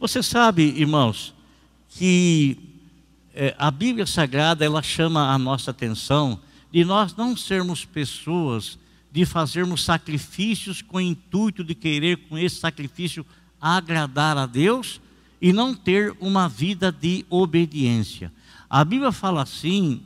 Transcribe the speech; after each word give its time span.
Você 0.00 0.22
sabe, 0.22 0.62
irmãos, 0.62 1.34
que 1.88 2.56
é, 3.34 3.52
a 3.58 3.68
Bíblia 3.68 4.06
Sagrada 4.06 4.64
ela 4.64 4.80
chama 4.80 5.32
a 5.32 5.38
nossa 5.38 5.72
atenção 5.72 6.40
de 6.70 6.84
nós 6.84 7.16
não 7.16 7.36
sermos 7.36 7.84
pessoas 7.84 8.78
de 9.10 9.26
fazermos 9.26 9.82
sacrifícios 9.82 10.82
com 10.82 10.98
o 10.98 11.00
intuito 11.00 11.64
de 11.64 11.74
querer 11.74 12.16
com 12.28 12.38
esse 12.38 12.56
sacrifício 12.56 13.26
agradar 13.60 14.36
a 14.36 14.46
Deus 14.46 15.00
e 15.42 15.52
não 15.52 15.74
ter 15.74 16.14
uma 16.20 16.48
vida 16.48 16.92
de 16.92 17.26
obediência. 17.28 18.32
A 18.70 18.84
Bíblia 18.84 19.10
fala 19.10 19.42
assim 19.42 20.00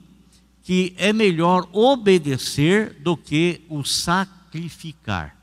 que 0.62 0.94
é 0.96 1.12
melhor 1.12 1.68
obedecer 1.70 2.94
do 3.02 3.14
que 3.14 3.60
o 3.68 3.84
sacrificar. 3.84 5.41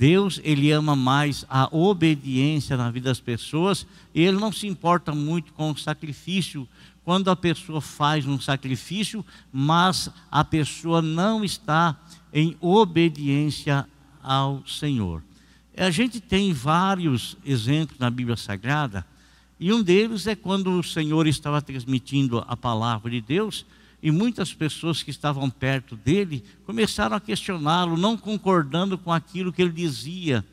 Deus, 0.00 0.40
ele 0.42 0.72
ama 0.72 0.96
mais 0.96 1.44
a 1.46 1.68
obediência 1.70 2.74
na 2.74 2.90
vida 2.90 3.10
das 3.10 3.20
pessoas, 3.20 3.86
e 4.14 4.22
ele 4.22 4.38
não 4.38 4.50
se 4.50 4.66
importa 4.66 5.14
muito 5.14 5.52
com 5.52 5.70
o 5.70 5.76
sacrifício 5.76 6.66
quando 7.04 7.28
a 7.28 7.36
pessoa 7.36 7.82
faz 7.82 8.26
um 8.26 8.40
sacrifício, 8.40 9.22
mas 9.52 10.08
a 10.30 10.42
pessoa 10.42 11.02
não 11.02 11.44
está 11.44 12.00
em 12.32 12.56
obediência 12.62 13.86
ao 14.22 14.66
Senhor. 14.66 15.22
A 15.76 15.90
gente 15.90 16.18
tem 16.18 16.50
vários 16.50 17.36
exemplos 17.44 17.98
na 17.98 18.08
Bíblia 18.08 18.38
Sagrada, 18.38 19.04
e 19.58 19.70
um 19.70 19.82
deles 19.82 20.26
é 20.26 20.34
quando 20.34 20.78
o 20.78 20.82
Senhor 20.82 21.26
estava 21.26 21.60
transmitindo 21.60 22.42
a 22.48 22.56
palavra 22.56 23.10
de 23.10 23.20
Deus, 23.20 23.66
e 24.02 24.10
muitas 24.10 24.54
pessoas 24.54 25.02
que 25.02 25.10
estavam 25.10 25.50
perto 25.50 25.96
dele 25.96 26.42
começaram 26.64 27.16
a 27.16 27.20
questioná-lo, 27.20 27.96
não 27.96 28.16
concordando 28.16 28.96
com 28.96 29.12
aquilo 29.12 29.52
que 29.52 29.60
ele 29.60 29.72
dizia. 29.72 30.44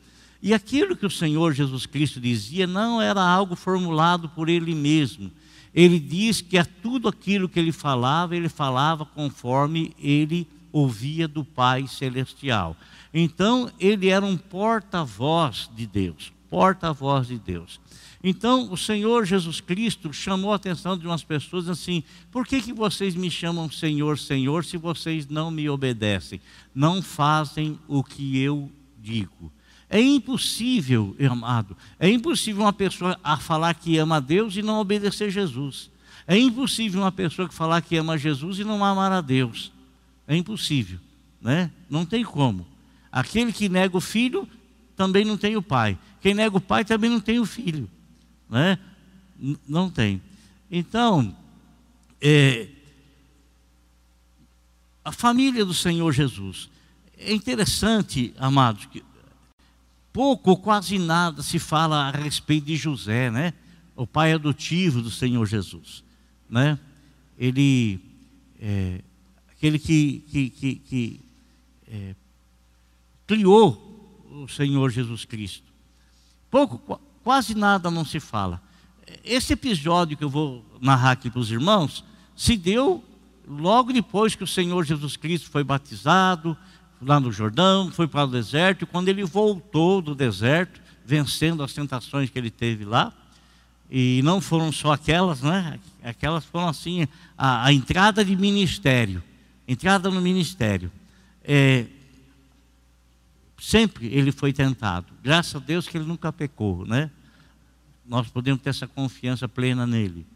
E 0.42 0.54
aquilo 0.54 0.96
que 0.96 1.06
o 1.06 1.10
Senhor 1.10 1.52
Jesus 1.52 1.86
Cristo 1.86 2.20
dizia 2.20 2.66
não 2.66 3.00
era 3.00 3.22
algo 3.22 3.56
formulado 3.56 4.28
por 4.28 4.48
ele 4.48 4.74
mesmo. 4.74 5.32
Ele 5.74 5.98
diz 5.98 6.40
que 6.40 6.58
a 6.58 6.64
tudo 6.64 7.08
aquilo 7.08 7.48
que 7.48 7.58
ele 7.58 7.72
falava, 7.72 8.36
ele 8.36 8.48
falava 8.48 9.04
conforme 9.04 9.94
ele 9.98 10.46
ouvia 10.72 11.26
do 11.26 11.44
Pai 11.44 11.86
Celestial. 11.86 12.76
Então, 13.12 13.70
ele 13.80 14.08
era 14.08 14.24
um 14.24 14.36
porta-voz 14.36 15.70
de 15.74 15.86
Deus, 15.86 16.32
porta-voz 16.50 17.28
de 17.28 17.38
Deus. 17.38 17.80
Então, 18.22 18.72
o 18.72 18.76
Senhor 18.76 19.24
Jesus 19.24 19.60
Cristo 19.60 20.12
chamou 20.12 20.52
a 20.52 20.56
atenção 20.56 20.98
de 20.98 21.06
umas 21.06 21.22
pessoas 21.22 21.68
assim: 21.68 22.02
por 22.30 22.46
que, 22.46 22.60
que 22.60 22.72
vocês 22.72 23.14
me 23.14 23.30
chamam 23.30 23.70
Senhor, 23.70 24.18
Senhor, 24.18 24.64
se 24.64 24.76
vocês 24.76 25.28
não 25.28 25.50
me 25.50 25.68
obedecem? 25.68 26.40
Não 26.74 27.00
fazem 27.00 27.78
o 27.86 28.02
que 28.02 28.38
eu 28.38 28.70
digo. 28.98 29.52
É 29.88 30.00
impossível, 30.00 31.16
amado, 31.30 31.76
é 31.98 32.10
impossível 32.10 32.62
uma 32.62 32.72
pessoa 32.72 33.18
a 33.22 33.38
falar 33.38 33.72
que 33.74 33.96
ama 33.96 34.16
a 34.16 34.20
Deus 34.20 34.54
e 34.56 34.62
não 34.62 34.80
obedecer 34.80 35.30
Jesus. 35.30 35.90
É 36.26 36.36
impossível 36.36 37.00
uma 37.00 37.12
pessoa 37.12 37.48
que 37.48 37.54
falar 37.54 37.80
que 37.80 37.96
ama 37.96 38.18
Jesus 38.18 38.58
e 38.58 38.64
não 38.64 38.84
amar 38.84 39.12
a 39.12 39.22
Deus. 39.22 39.72
É 40.26 40.36
impossível, 40.36 40.98
né? 41.40 41.70
Não 41.88 42.04
tem 42.04 42.22
como. 42.22 42.66
Aquele 43.10 43.50
que 43.50 43.66
nega 43.66 43.96
o 43.96 44.00
filho 44.00 44.46
também 44.94 45.24
não 45.24 45.38
tem 45.38 45.56
o 45.56 45.62
pai. 45.62 45.96
Quem 46.20 46.34
nega 46.34 46.54
o 46.54 46.60
pai 46.60 46.84
também 46.84 47.08
não 47.08 47.20
tem 47.20 47.38
o 47.38 47.46
filho 47.46 47.88
né? 48.48 48.78
Não 49.68 49.90
tem. 49.90 50.20
Então, 50.70 51.36
é, 52.20 52.68
a 55.08 55.12
família 55.12 55.64
do 55.64 55.72
Senhor 55.72 56.12
Jesus. 56.12 56.68
É 57.16 57.32
interessante, 57.32 58.34
amados, 58.36 58.84
que 58.86 59.02
pouco 60.12 60.50
ou 60.50 60.56
quase 60.56 60.98
nada 60.98 61.42
se 61.42 61.58
fala 61.58 62.08
a 62.08 62.10
respeito 62.10 62.66
de 62.66 62.76
José, 62.76 63.30
né? 63.30 63.54
O 63.96 64.06
pai 64.06 64.32
adotivo 64.32 65.00
do 65.00 65.10
Senhor 65.10 65.46
Jesus, 65.46 66.04
né? 66.48 66.78
Ele, 67.38 68.00
é, 68.60 69.00
aquele 69.50 69.78
que, 69.78 70.24
que, 70.28 70.50
que, 70.50 70.74
que 70.74 71.20
é, 71.88 72.14
criou 73.26 74.24
o 74.30 74.46
Senhor 74.46 74.90
Jesus 74.90 75.24
Cristo. 75.24 75.72
Pouco, 76.50 77.00
quase 77.28 77.54
nada 77.54 77.90
não 77.90 78.06
se 78.06 78.18
fala. 78.20 78.58
Esse 79.22 79.52
episódio 79.52 80.16
que 80.16 80.24
eu 80.24 80.30
vou 80.30 80.64
narrar 80.80 81.10
aqui 81.10 81.28
para 81.28 81.40
os 81.40 81.50
irmãos 81.50 82.02
se 82.34 82.56
deu 82.56 83.04
logo 83.46 83.92
depois 83.92 84.34
que 84.34 84.42
o 84.42 84.46
Senhor 84.46 84.82
Jesus 84.82 85.14
Cristo 85.14 85.50
foi 85.50 85.62
batizado 85.62 86.56
lá 87.02 87.20
no 87.20 87.30
Jordão, 87.30 87.90
foi 87.92 88.08
para 88.08 88.24
o 88.24 88.28
deserto, 88.28 88.84
e 88.84 88.86
quando 88.86 89.10
ele 89.10 89.24
voltou 89.24 90.00
do 90.00 90.14
deserto, 90.14 90.80
vencendo 91.04 91.62
as 91.62 91.74
tentações 91.74 92.30
que 92.30 92.38
ele 92.38 92.50
teve 92.50 92.86
lá, 92.86 93.12
e 93.90 94.22
não 94.24 94.40
foram 94.40 94.72
só 94.72 94.92
aquelas, 94.92 95.42
né? 95.42 95.78
Aquelas 96.02 96.46
foram 96.46 96.68
assim, 96.68 97.06
a, 97.36 97.66
a 97.66 97.72
entrada 97.74 98.24
de 98.24 98.34
ministério, 98.34 99.22
entrada 99.68 100.10
no 100.10 100.22
ministério. 100.22 100.90
É, 101.44 101.84
sempre 103.60 104.06
ele 104.06 104.32
foi 104.32 104.50
tentado. 104.50 105.12
Graças 105.22 105.56
a 105.56 105.58
Deus 105.58 105.86
que 105.86 105.98
ele 105.98 106.06
nunca 106.06 106.32
pecou, 106.32 106.86
né? 106.86 107.10
Nós 108.08 108.28
podemos 108.28 108.62
ter 108.62 108.70
essa 108.70 108.86
confiança 108.86 109.48
plena 109.48 109.86
nele. 109.86 110.26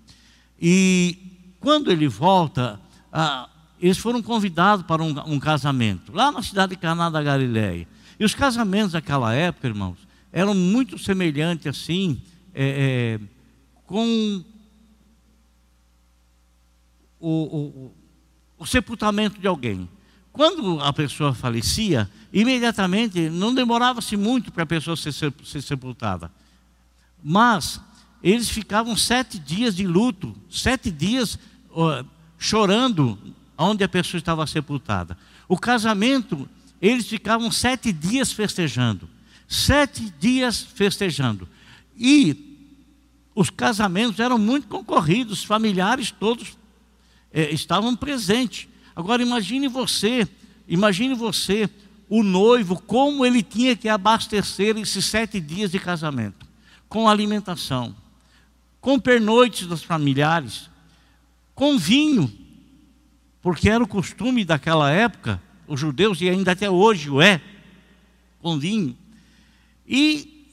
E 0.61 1.17
quando 1.59 1.91
ele 1.91 2.07
volta, 2.07 2.79
ah, 3.13 3.49
eles 3.81 3.99
foram 3.99 4.23
convidados 4.23 4.85
para 4.87 5.03
um, 5.03 5.35
um, 5.35 5.41
casamento, 5.41 6.13
lá 6.13 6.31
na 6.31 6.43
cidade 6.43 6.71
de 6.71 6.77
Caná 6.77 7.09
da 7.11 7.23
Galileia. 7.23 7.89
E 8.21 8.25
os 8.25 8.35
casamentos 8.35 8.93
daquela 8.93 9.35
época, 9.35 9.67
irmãos, 9.67 9.99
eram 10.31 10.55
muito 10.55 10.99
semelhantes 10.99 11.67
assim, 11.67 12.23
é, 12.55 13.19
é, 13.19 13.27
com 13.87 14.45
o, 17.19 17.29
o, 17.29 17.95
o 18.59 18.67
sepultamento 18.67 19.41
de 19.41 19.47
alguém. 19.47 19.89
Quando 20.33 20.81
a 20.81 20.93
pessoa 20.93 21.35
falecia, 21.35 22.09
imediatamente, 22.33 23.29
não 23.29 23.55
demorava-se 23.55 24.17
muito 24.17 24.51
para 24.51 24.63
a 24.63 24.67
pessoa 24.67 24.97
ser, 24.97 25.13
ser 25.13 25.63
sepultada. 25.63 26.31
Mas 27.23 27.81
eles 28.23 28.49
ficavam 28.49 28.97
sete 28.97 29.39
dias 29.39 29.75
de 29.75 29.87
luto, 29.87 30.35
sete 30.49 30.91
dias 30.91 31.39
chorando 32.39 33.19
onde 33.59 33.83
a 33.83 33.89
pessoa 33.89 34.19
estava 34.19 34.47
sepultada. 34.47 35.17
O 35.49 35.59
casamento, 35.59 36.49
eles 36.81 37.07
ficavam 37.07 37.51
sete 37.51 37.93
dias 37.93 38.33
festejando. 38.33 39.09
Sete 39.49 40.13
dias 40.19 40.63
festejando. 40.63 41.49
E 41.97 42.71
os 43.35 43.51
casamentos 43.51 44.21
eram 44.21 44.39
muito 44.39 44.69
concorridos, 44.69 45.41
os 45.41 45.45
familiares 45.45 46.11
todos 46.11 46.57
eh, 47.33 47.51
estavam 47.53 47.97
presentes. 47.97 48.69
Agora 48.95 49.23
imagine 49.23 49.69
você, 49.69 50.29
imagine 50.69 51.15
você, 51.15 51.69
o 52.09 52.23
noivo, 52.23 52.81
como 52.81 53.25
ele 53.25 53.43
tinha 53.43 53.75
que 53.75 53.89
abastecer 53.89 54.77
esses 54.77 55.05
sete 55.05 55.41
dias 55.41 55.71
de 55.71 55.79
casamento 55.79 56.52
com 56.93 57.09
alimentação, 57.09 57.97
com 58.79 59.01
pernoites 59.01 59.67
dos 59.67 59.83
familiares, 59.83 60.69
com 61.55 61.79
vinho, 61.79 62.31
porque 63.41 63.71
era 63.71 63.83
o 63.83 63.89
costume 63.89 64.45
daquela 64.45 64.91
época, 64.91 65.41
os 65.67 65.81
judeus, 65.81 66.21
e 66.21 66.29
ainda 66.29 66.53
até 66.53 66.69
hoje 66.69 67.09
o 67.09 67.23
é, 67.23 67.41
com 68.43 68.59
vinho. 68.59 68.95
E, 69.89 70.47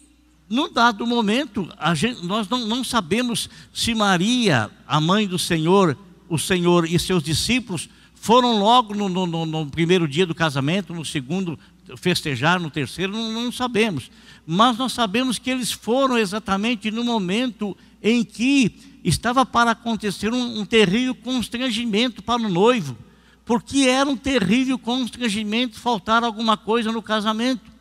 num 0.48 0.72
dado 0.72 1.06
momento, 1.06 1.68
gente, 1.94 2.26
nós 2.26 2.48
não, 2.48 2.66
não 2.66 2.86
sabemos 2.86 3.50
se 3.74 3.94
Maria, 3.94 4.72
a 4.88 5.02
mãe 5.02 5.28
do 5.28 5.38
Senhor, 5.38 5.98
o 6.30 6.40
Senhor 6.40 6.86
e 6.86 6.98
seus 6.98 7.22
discípulos, 7.22 7.90
foram 8.16 8.60
logo 8.60 8.96
no, 8.96 9.10
no, 9.10 9.46
no, 9.46 9.66
primeiro 9.66 10.08
dia 10.08 10.26
do 10.26 10.34
casamento, 10.34 10.94
no 10.94 11.04
segundo 11.04 11.60
festejar, 11.98 12.60
no 12.60 12.70
terceiro, 12.70 13.12
não, 13.12 13.32
não 13.32 13.52
sabemos 13.52 14.10
mas 14.52 14.80
nós 14.80 14.94
sabemos 14.94 15.38
que 15.38 15.48
eles 15.48 15.72
foram 15.72 16.18
exatamente 16.18 16.90
no 16.90 17.04
momento 17.04 17.78
em 18.02 18.24
que 18.24 19.00
estava 19.04 19.46
para 19.46 19.72
acontecer 19.72 20.34
um, 20.34 20.62
um 20.62 20.66
terrível 20.66 21.14
constrangimento 21.14 22.24
para 22.24 22.42
o 22.42 22.50
noivo, 22.50 22.98
porque 23.46 23.82
era 23.82 24.10
um 24.10 24.18
terrível 24.18 24.80
constrangimento 24.80 25.80
faltar 25.80 26.24
alguma 26.24 26.58
coisa 26.58 26.92
no 26.92 27.00
casamento. 27.00 27.72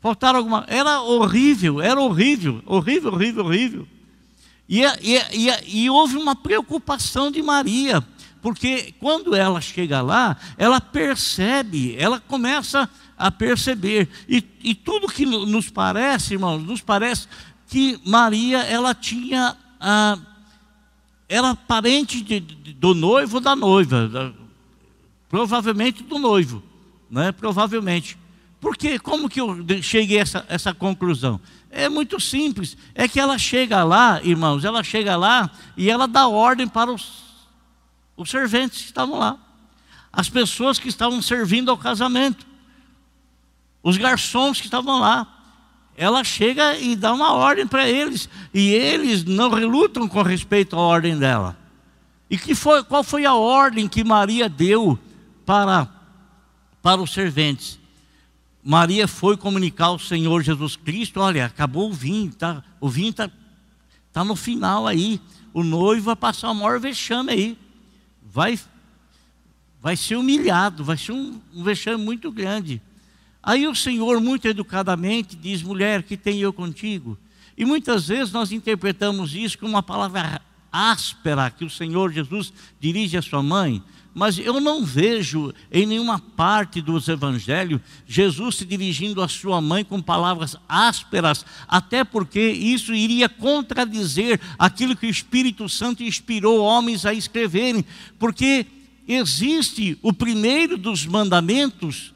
Faltar 0.00 0.34
alguma. 0.34 0.64
Era 0.66 1.02
horrível, 1.02 1.82
era 1.82 2.00
horrível, 2.00 2.62
horrível, 2.64 3.12
horrível, 3.12 3.44
horrível. 3.44 3.88
E, 4.66 4.80
e, 4.80 5.18
e, 5.34 5.82
e 5.82 5.90
houve 5.90 6.16
uma 6.16 6.34
preocupação 6.34 7.30
de 7.30 7.42
Maria, 7.42 8.02
porque 8.40 8.94
quando 8.98 9.34
ela 9.34 9.60
chega 9.60 10.00
lá, 10.00 10.38
ela 10.56 10.80
percebe, 10.80 11.94
ela 11.98 12.18
começa 12.18 12.88
a 13.16 13.30
perceber. 13.30 14.08
E, 14.28 14.44
e 14.62 14.74
tudo 14.74 15.08
que 15.08 15.24
nos 15.24 15.70
parece, 15.70 16.34
irmãos, 16.34 16.62
nos 16.62 16.80
parece 16.80 17.26
que 17.68 18.00
Maria, 18.04 18.58
ela 18.58 18.94
tinha, 18.94 19.56
ah, 19.80 20.18
era 21.28 21.54
parente 21.54 22.20
de, 22.20 22.40
de, 22.40 22.72
do 22.74 22.94
noivo 22.94 23.40
da 23.40 23.56
noiva, 23.56 24.08
da, 24.08 24.32
provavelmente 25.28 26.02
do 26.02 26.18
noivo, 26.18 26.62
né? 27.10 27.32
provavelmente. 27.32 28.16
Porque 28.60 28.98
como 28.98 29.28
que 29.28 29.40
eu 29.40 29.64
cheguei 29.82 30.18
a 30.18 30.22
essa, 30.22 30.46
essa 30.48 30.74
conclusão? 30.74 31.40
É 31.70 31.88
muito 31.88 32.18
simples. 32.20 32.76
É 32.94 33.06
que 33.06 33.20
ela 33.20 33.36
chega 33.38 33.84
lá, 33.84 34.20
irmãos, 34.22 34.64
ela 34.64 34.82
chega 34.82 35.16
lá 35.16 35.50
e 35.76 35.90
ela 35.90 36.08
dá 36.08 36.26
ordem 36.26 36.66
para 36.66 36.90
os, 36.90 37.22
os 38.16 38.30
serventes 38.30 38.78
que 38.80 38.86
estavam 38.86 39.18
lá. 39.18 39.38
As 40.12 40.30
pessoas 40.30 40.78
que 40.78 40.88
estavam 40.88 41.20
servindo 41.20 41.70
ao 41.70 41.76
casamento. 41.76 42.46
Os 43.86 43.96
garçons 43.96 44.58
que 44.60 44.66
estavam 44.66 44.98
lá. 44.98 45.32
Ela 45.96 46.24
chega 46.24 46.76
e 46.76 46.96
dá 46.96 47.14
uma 47.14 47.34
ordem 47.34 47.68
para 47.68 47.88
eles. 47.88 48.28
E 48.52 48.70
eles 48.70 49.22
não 49.22 49.48
relutam 49.48 50.08
com 50.08 50.22
respeito 50.22 50.74
à 50.74 50.80
ordem 50.80 51.16
dela. 51.16 51.56
E 52.28 52.36
que 52.36 52.52
foi, 52.52 52.82
qual 52.82 53.04
foi 53.04 53.24
a 53.24 53.34
ordem 53.34 53.86
que 53.86 54.02
Maria 54.02 54.48
deu 54.48 54.98
para, 55.44 55.88
para 56.82 57.00
os 57.00 57.12
serventes? 57.12 57.78
Maria 58.60 59.06
foi 59.06 59.36
comunicar 59.36 59.86
ao 59.86 60.00
Senhor 60.00 60.42
Jesus 60.42 60.74
Cristo: 60.74 61.20
olha, 61.20 61.46
acabou 61.46 61.88
o 61.88 61.94
vinho, 61.94 62.32
tá, 62.32 62.64
o 62.80 62.88
vinho 62.88 63.10
está 63.10 63.30
tá 64.12 64.24
no 64.24 64.34
final 64.34 64.88
aí. 64.88 65.20
O 65.54 65.62
noivo 65.62 66.06
vai 66.06 66.16
passar 66.16 66.50
o 66.50 66.54
maior 66.56 66.80
vexame 66.80 67.30
aí. 67.30 67.58
Vai, 68.20 68.58
vai 69.80 69.96
ser 69.96 70.16
humilhado, 70.16 70.82
vai 70.82 70.96
ser 70.96 71.12
um, 71.12 71.40
um 71.54 71.62
vexame 71.62 72.04
muito 72.04 72.32
grande. 72.32 72.82
Aí 73.46 73.68
o 73.68 73.76
Senhor, 73.76 74.20
muito 74.20 74.48
educadamente, 74.48 75.36
diz: 75.36 75.62
mulher, 75.62 76.02
que 76.02 76.16
tenho 76.16 76.40
eu 76.40 76.52
contigo? 76.52 77.16
E 77.56 77.64
muitas 77.64 78.08
vezes 78.08 78.32
nós 78.32 78.50
interpretamos 78.50 79.36
isso 79.36 79.56
como 79.56 79.70
uma 79.70 79.84
palavra 79.84 80.42
áspera 80.72 81.48
que 81.48 81.64
o 81.64 81.70
Senhor 81.70 82.12
Jesus 82.12 82.52
dirige 82.80 83.16
à 83.16 83.22
sua 83.22 83.44
mãe, 83.44 83.80
mas 84.12 84.36
eu 84.36 84.60
não 84.60 84.84
vejo 84.84 85.54
em 85.70 85.86
nenhuma 85.86 86.18
parte 86.18 86.82
dos 86.82 87.06
evangelhos 87.06 87.80
Jesus 88.04 88.56
se 88.56 88.64
dirigindo 88.64 89.22
à 89.22 89.28
sua 89.28 89.60
mãe 89.60 89.84
com 89.84 90.02
palavras 90.02 90.56
ásperas, 90.68 91.46
até 91.68 92.02
porque 92.02 92.40
isso 92.40 92.92
iria 92.92 93.28
contradizer 93.28 94.40
aquilo 94.58 94.96
que 94.96 95.06
o 95.06 95.10
Espírito 95.10 95.68
Santo 95.68 96.02
inspirou 96.02 96.60
homens 96.60 97.06
a 97.06 97.14
escreverem, 97.14 97.84
porque 98.18 98.66
existe 99.06 99.96
o 100.02 100.12
primeiro 100.12 100.76
dos 100.76 101.06
mandamentos, 101.06 102.12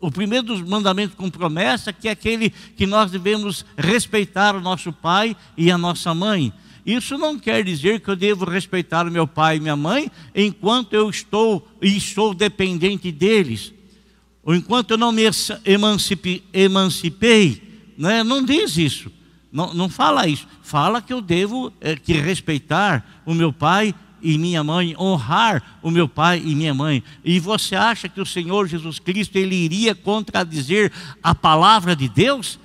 o, 0.00 0.10
primeiro 0.10 0.46
dos 0.46 0.62
mandamentos 0.62 1.14
com 1.14 1.30
promessa, 1.30 1.92
que 1.92 2.08
é 2.08 2.12
aquele 2.12 2.50
que 2.50 2.86
nós 2.86 3.10
devemos 3.10 3.64
respeitar 3.76 4.56
o 4.56 4.60
nosso 4.60 4.92
pai 4.92 5.36
e 5.56 5.70
a 5.70 5.78
nossa 5.78 6.14
mãe. 6.14 6.52
Isso 6.84 7.18
não 7.18 7.38
quer 7.38 7.62
dizer 7.62 8.00
que 8.00 8.08
eu 8.08 8.16
devo 8.16 8.44
respeitar 8.44 9.06
o 9.06 9.10
meu 9.10 9.26
pai 9.26 9.56
e 9.56 9.60
minha 9.60 9.76
mãe 9.76 10.10
enquanto 10.34 10.94
eu 10.94 11.10
estou 11.10 11.68
e 11.80 12.00
sou 12.00 12.34
dependente 12.34 13.12
deles. 13.12 13.72
Ou 14.42 14.54
enquanto 14.54 14.92
eu 14.92 14.98
não 14.98 15.12
me 15.12 15.22
emancipei, 15.64 16.42
emancipei 16.52 17.70
né? 18.00 18.24
não 18.24 18.42
diz 18.42 18.78
isso. 18.78 19.12
Não, 19.52 19.74
não 19.74 19.88
fala 19.90 20.26
isso. 20.26 20.46
Fala 20.62 21.02
que 21.02 21.12
eu 21.12 21.20
devo 21.20 21.70
é, 21.80 21.94
que 21.94 22.14
respeitar 22.14 23.22
o 23.26 23.34
meu 23.34 23.52
pai 23.52 23.94
e 24.22 24.38
minha 24.38 24.62
mãe, 24.62 24.94
honrar 24.98 25.78
o 25.82 25.90
meu 25.90 26.08
pai 26.08 26.42
e 26.44 26.54
minha 26.54 26.74
mãe. 26.74 27.02
E 27.24 27.38
você 27.40 27.74
acha 27.74 28.08
que 28.08 28.20
o 28.20 28.26
Senhor 28.26 28.66
Jesus 28.66 28.98
Cristo 28.98 29.36
ele 29.36 29.54
iria 29.54 29.94
contradizer 29.94 30.92
a 31.22 31.34
palavra 31.34 31.94
de 31.94 32.08
Deus? 32.08 32.58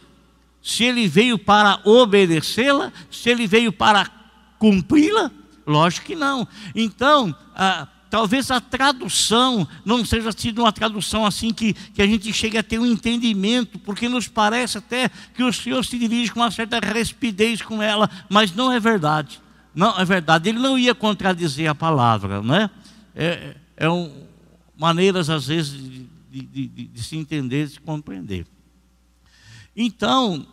se 0.65 0.83
ele 0.83 1.07
veio 1.07 1.37
para 1.37 1.79
obedecê-la, 1.83 2.91
se 3.11 3.29
ele 3.29 3.45
veio 3.45 3.71
para 3.71 4.09
cumpri-la? 4.57 5.29
Lógico 5.65 6.07
que 6.07 6.15
não. 6.15 6.47
Então, 6.73 7.35
ah, 7.55 7.87
talvez 8.09 8.49
a 8.49 8.59
tradução 8.59 9.67
não 9.85 10.03
seja 10.03 10.31
sido 10.31 10.63
uma 10.63 10.71
tradução 10.71 11.23
assim 11.23 11.53
que, 11.53 11.71
que 11.73 12.01
a 12.01 12.07
gente 12.07 12.33
chegue 12.33 12.57
a 12.57 12.63
ter 12.63 12.79
um 12.79 12.85
entendimento, 12.85 13.77
porque 13.77 14.09
nos 14.09 14.27
parece 14.27 14.79
até 14.79 15.07
que 15.35 15.43
o 15.43 15.53
Senhor 15.53 15.85
se 15.85 15.99
dirige 15.99 16.31
com 16.31 16.39
uma 16.39 16.49
certa 16.49 16.79
respidez 16.79 17.61
com 17.61 17.79
ela, 17.79 18.09
mas 18.27 18.51
não 18.51 18.71
é 18.71 18.79
verdade. 18.79 19.39
Não 19.75 19.99
é 19.99 20.05
verdade. 20.05 20.49
Ele 20.49 20.59
não 20.59 20.79
ia 20.79 20.95
contradizer 20.95 21.69
a 21.69 21.75
palavra, 21.75 22.41
né? 22.41 22.69
É, 23.13 23.55
é 23.75 23.89
um, 23.89 24.11
maneiras 24.77 25.29
às 25.29 25.47
vezes 25.47 25.71
de, 25.71 26.07
de, 26.31 26.67
de, 26.67 26.87
de 26.87 27.03
se 27.03 27.17
entender, 27.17 27.67
de 27.67 27.73
se 27.73 27.79
compreender. 27.81 28.47
Então, 29.75 30.47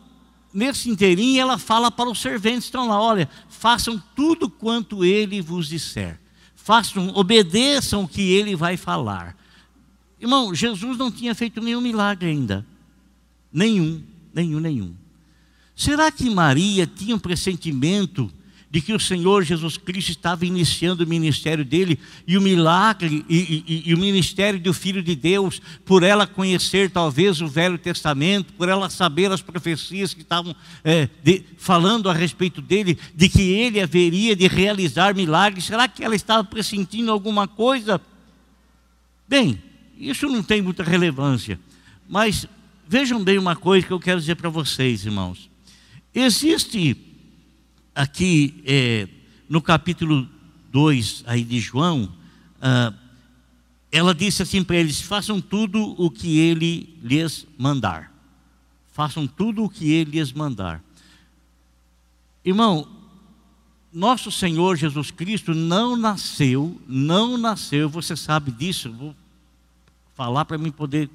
nesse 0.53 0.89
inteirinho, 0.89 1.41
ela 1.41 1.57
fala 1.57 1.89
para 1.89 2.09
os 2.09 2.19
serventes 2.19 2.65
estão 2.65 2.87
lá: 2.87 3.01
olha, 3.01 3.29
façam 3.49 4.01
tudo 4.15 4.49
quanto 4.49 5.05
ele 5.05 5.41
vos 5.41 5.67
disser, 5.67 6.19
façam, 6.55 7.09
obedeçam 7.15 8.03
o 8.03 8.07
que 8.07 8.21
ele 8.21 8.55
vai 8.55 8.75
falar. 8.75 9.37
Irmão, 10.19 10.53
Jesus 10.53 10.97
não 10.97 11.11
tinha 11.11 11.33
feito 11.33 11.61
nenhum 11.61 11.81
milagre 11.81 12.29
ainda, 12.29 12.65
nenhum, 13.51 14.03
nenhum, 14.33 14.59
nenhum. 14.59 14.95
Será 15.75 16.11
que 16.11 16.29
Maria 16.29 16.85
tinha 16.85 17.15
um 17.15 17.19
pressentimento 17.19 18.31
de 18.73 18.81
que 18.81 18.91
o 18.91 18.99
Senhor 18.99 19.43
Jesus 19.43 19.77
Cristo 19.77 20.09
estava 20.09 20.47
iniciando 20.47 21.03
o 21.03 21.07
ministério 21.07 21.63
dele 21.63 21.99
e 22.25 22.35
o 22.39 22.41
milagre 22.41 23.23
e, 23.29 23.63
e, 23.67 23.83
e, 23.85 23.93
o 23.93 23.99
ministério 23.99 24.59
do 24.59 24.73
Filho 24.73 25.03
de 25.03 25.15
Deus, 25.15 25.61
por 25.85 26.01
ela 26.01 26.25
conhecer 26.25 26.89
talvez 26.89 27.39
o 27.39 27.47
Velho 27.47 27.77
Testamento, 27.77 28.51
por 28.53 28.67
ela 28.67 28.89
saber 28.89 29.31
as 29.31 29.43
profecias 29.43 30.15
que 30.15 30.23
estavam 30.23 30.55
é, 30.83 31.07
de, 31.23 31.43
falando 31.55 32.09
a 32.09 32.13
respeito 32.13 32.63
dele, 32.63 32.97
de 33.13 33.29
que 33.29 33.43
ele 33.43 33.79
haveria 33.79 34.35
de 34.35 34.47
realizar 34.47 35.13
milagres, 35.13 35.65
será 35.65 35.87
que 35.87 36.03
ela 36.03 36.15
estava 36.15 36.43
pressentindo 36.43 37.11
alguma 37.11 37.47
coisa? 37.47 38.01
Bem, 39.27 39.61
isso 39.99 40.27
não 40.27 40.41
tem 40.41 40.63
muita 40.63 40.81
relevância, 40.81 41.59
mas 42.09 42.47
vejam 42.87 43.23
bem 43.23 43.37
uma 43.37 43.55
coisa 43.55 43.85
que 43.85 43.93
eu 43.93 43.99
quero 43.99 44.19
dizer 44.19 44.33
para 44.33 44.49
vocês, 44.49 45.05
irmãos. 45.05 45.47
Existe 46.11 46.95
aqui 47.95 48.61
é, 48.65 49.07
no 49.47 49.61
capítulo 49.61 50.27
2 50.71 51.23
aí 51.27 51.43
de 51.43 51.59
João, 51.59 52.11
ah, 52.61 52.93
ela 53.91 54.13
disse 54.13 54.41
assim 54.41 54.63
para 54.63 54.77
eles: 54.77 55.01
façam 55.01 55.39
tudo 55.39 55.95
o 56.01 56.09
que 56.09 56.39
ele 56.39 56.97
lhes 57.03 57.45
mandar. 57.57 58.11
Façam 58.91 59.27
tudo 59.27 59.63
o 59.63 59.69
que 59.69 59.91
ele 59.91 60.11
lhes 60.11 60.31
mandar. 60.31 60.83
Irmão, 62.45 62.87
nosso 63.91 64.31
Senhor 64.31 64.75
Jesus 64.75 65.11
Cristo 65.11 65.53
não 65.53 65.95
nasceu, 65.95 66.79
não 66.87 67.37
nasceu, 67.37 67.87
você 67.87 68.15
sabe 68.15 68.51
disso, 68.51 68.91
vou 68.91 69.15
falar 70.15 70.45
para 70.45 70.57
mim 70.57 70.71
poder 70.71 71.09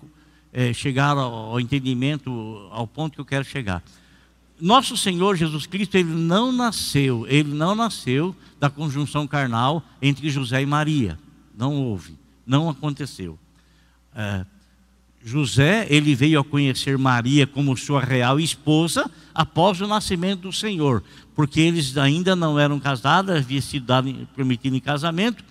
é, 0.52 0.72
chegar 0.72 1.16
ao, 1.16 1.32
ao 1.32 1.60
entendimento, 1.60 2.30
ao 2.70 2.86
ponto 2.86 3.14
que 3.14 3.20
eu 3.20 3.24
quero 3.24 3.44
chegar 3.44 3.82
nosso 4.60 4.96
Senhor 4.96 5.36
Jesus 5.36 5.66
Cristo, 5.66 5.96
ele 5.96 6.12
não 6.12 6.52
nasceu, 6.52 7.26
ele 7.28 7.52
não 7.52 7.74
nasceu 7.74 8.34
da 8.58 8.68
conjunção 8.68 9.26
carnal 9.26 9.82
entre 10.02 10.28
José 10.30 10.62
e 10.62 10.66
Maria. 10.66 11.18
Não 11.56 11.74
houve, 11.74 12.16
não 12.46 12.68
aconteceu. 12.68 13.38
É, 14.14 14.44
José, 15.24 15.86
ele 15.90 16.14
veio 16.14 16.40
a 16.40 16.44
conhecer 16.44 16.96
Maria 16.96 17.46
como 17.46 17.76
sua 17.76 18.00
real 18.00 18.38
esposa 18.38 19.10
após 19.34 19.80
o 19.80 19.86
nascimento 19.86 20.42
do 20.42 20.52
Senhor, 20.52 21.02
porque 21.34 21.60
eles 21.60 21.96
ainda 21.96 22.34
não 22.34 22.58
eram 22.58 22.80
casados, 22.80 23.34
havia 23.34 23.60
sido 23.60 23.86
dado, 23.86 24.28
prometido 24.34 24.76
em 24.76 24.80
casamento, 24.80 25.44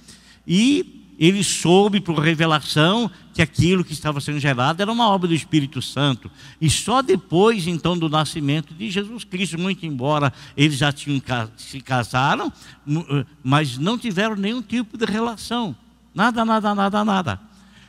e 0.46 0.97
ele 1.18 1.44
soube 1.44 2.00
por 2.00 2.20
revelação 2.20 3.10
que 3.34 3.42
aquilo 3.42 3.84
que 3.84 3.94
estava 3.94 4.22
sendo 4.22 4.40
gerado 4.40 4.82
era 4.82 4.92
uma 4.92 5.10
obra 5.10 5.28
do 5.28 5.34
Espírito 5.34 5.82
Santo. 5.82 6.30
E 6.62 6.70
só 6.70 7.02
depois, 7.02 7.66
então, 7.66 7.98
do 7.98 8.08
nascimento 8.08 8.74
de 8.74 8.90
Jesus 8.92 9.24
Cristo, 9.24 9.58
muito 9.58 9.86
embora 9.86 10.32
eles 10.56 10.78
já 10.78 10.92
tinham 10.92 11.22
se 11.58 11.82
casaram, 11.82 12.54
eh, 12.88 13.26
mas 13.44 13.78
não 13.78 13.98
tiveram 13.98 14.36
nenhum 14.36 14.62
tipo 14.62 14.98
de 14.98 15.06
relação. 15.06 15.76
Nada, 16.14 16.46
nada, 16.46 16.76
nada, 16.76 17.04
nada. 17.04 17.42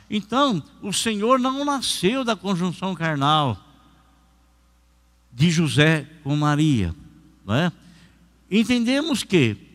Então, 0.09 0.63
o 0.81 0.91
Senhor 0.91 1.39
não 1.39 1.63
nasceu 1.63 2.23
da 2.23 2.35
conjunção 2.35 2.95
carnal 2.95 3.63
de 5.31 5.51
José 5.51 6.07
com 6.23 6.35
Maria. 6.35 6.95
Não 7.45 7.53
é? 7.53 7.71
Entendemos 8.49 9.23
que 9.23 9.68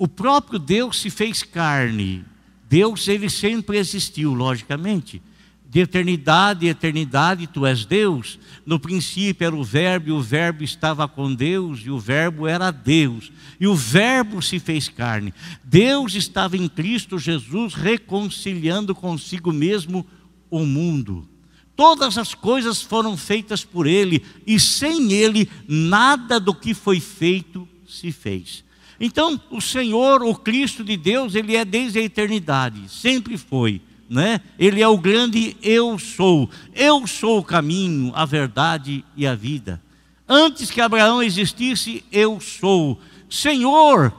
o 0.00 0.08
próprio 0.08 0.58
Deus 0.58 0.98
se 0.98 1.10
fez 1.10 1.42
carne. 1.42 2.24
Deus, 2.66 3.06
ele 3.06 3.28
sempre 3.28 3.76
existiu, 3.76 4.32
logicamente. 4.32 5.20
De 5.68 5.80
eternidade 5.80 6.66
eternidade, 6.66 7.46
tu 7.46 7.66
és 7.66 7.84
Deus. 7.84 8.38
No 8.64 8.80
princípio 8.80 9.44
era 9.44 9.54
o 9.54 9.62
Verbo, 9.62 10.08
e 10.08 10.12
o 10.12 10.22
Verbo 10.22 10.64
estava 10.64 11.06
com 11.06 11.34
Deus, 11.34 11.80
e 11.84 11.90
o 11.90 11.98
Verbo 11.98 12.46
era 12.46 12.70
Deus. 12.70 13.30
E 13.60 13.66
o 13.66 13.74
Verbo 13.74 14.40
se 14.40 14.58
fez 14.58 14.88
carne. 14.88 15.34
Deus 15.62 16.14
estava 16.14 16.56
em 16.56 16.66
Cristo 16.66 17.18
Jesus, 17.18 17.74
reconciliando 17.74 18.94
consigo 18.94 19.52
mesmo 19.52 20.06
o 20.48 20.64
mundo. 20.64 21.28
Todas 21.76 22.16
as 22.16 22.34
coisas 22.34 22.80
foram 22.80 23.18
feitas 23.18 23.66
por 23.66 23.86
Ele, 23.86 24.24
e 24.46 24.58
sem 24.58 25.12
Ele, 25.12 25.46
nada 25.68 26.40
do 26.40 26.54
que 26.54 26.72
foi 26.72 27.00
feito 27.00 27.68
se 27.86 28.10
fez. 28.10 28.64
Então, 29.00 29.40
o 29.50 29.62
Senhor, 29.62 30.22
o 30.22 30.34
Cristo 30.34 30.84
de 30.84 30.94
Deus, 30.94 31.34
ele 31.34 31.56
é 31.56 31.64
desde 31.64 31.98
a 31.98 32.02
eternidade, 32.02 32.86
sempre 32.90 33.38
foi, 33.38 33.80
né? 34.08 34.42
Ele 34.58 34.82
é 34.82 34.88
o 34.88 34.98
grande 34.98 35.56
eu 35.62 35.98
sou. 35.98 36.50
Eu 36.74 37.06
sou 37.06 37.38
o 37.38 37.44
caminho, 37.44 38.12
a 38.14 38.26
verdade 38.26 39.02
e 39.16 39.26
a 39.26 39.34
vida. 39.34 39.80
Antes 40.28 40.70
que 40.70 40.82
Abraão 40.82 41.22
existisse, 41.22 42.04
eu 42.12 42.38
sou. 42.40 43.00
Senhor, 43.30 44.12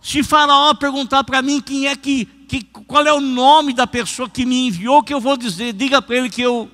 se 0.00 0.22
Faraó 0.22 0.72
perguntar 0.74 1.24
para 1.24 1.42
mim 1.42 1.60
quem 1.60 1.86
é 1.86 1.94
que, 1.94 2.24
que, 2.24 2.64
qual 2.64 3.06
é 3.06 3.12
o 3.12 3.20
nome 3.20 3.74
da 3.74 3.86
pessoa 3.86 4.30
que 4.30 4.46
me 4.46 4.66
enviou, 4.66 5.02
que 5.02 5.12
eu 5.12 5.20
vou 5.20 5.36
dizer, 5.36 5.74
diga 5.74 6.00
para 6.00 6.16
ele 6.16 6.30
que 6.30 6.42
eu, 6.42 6.70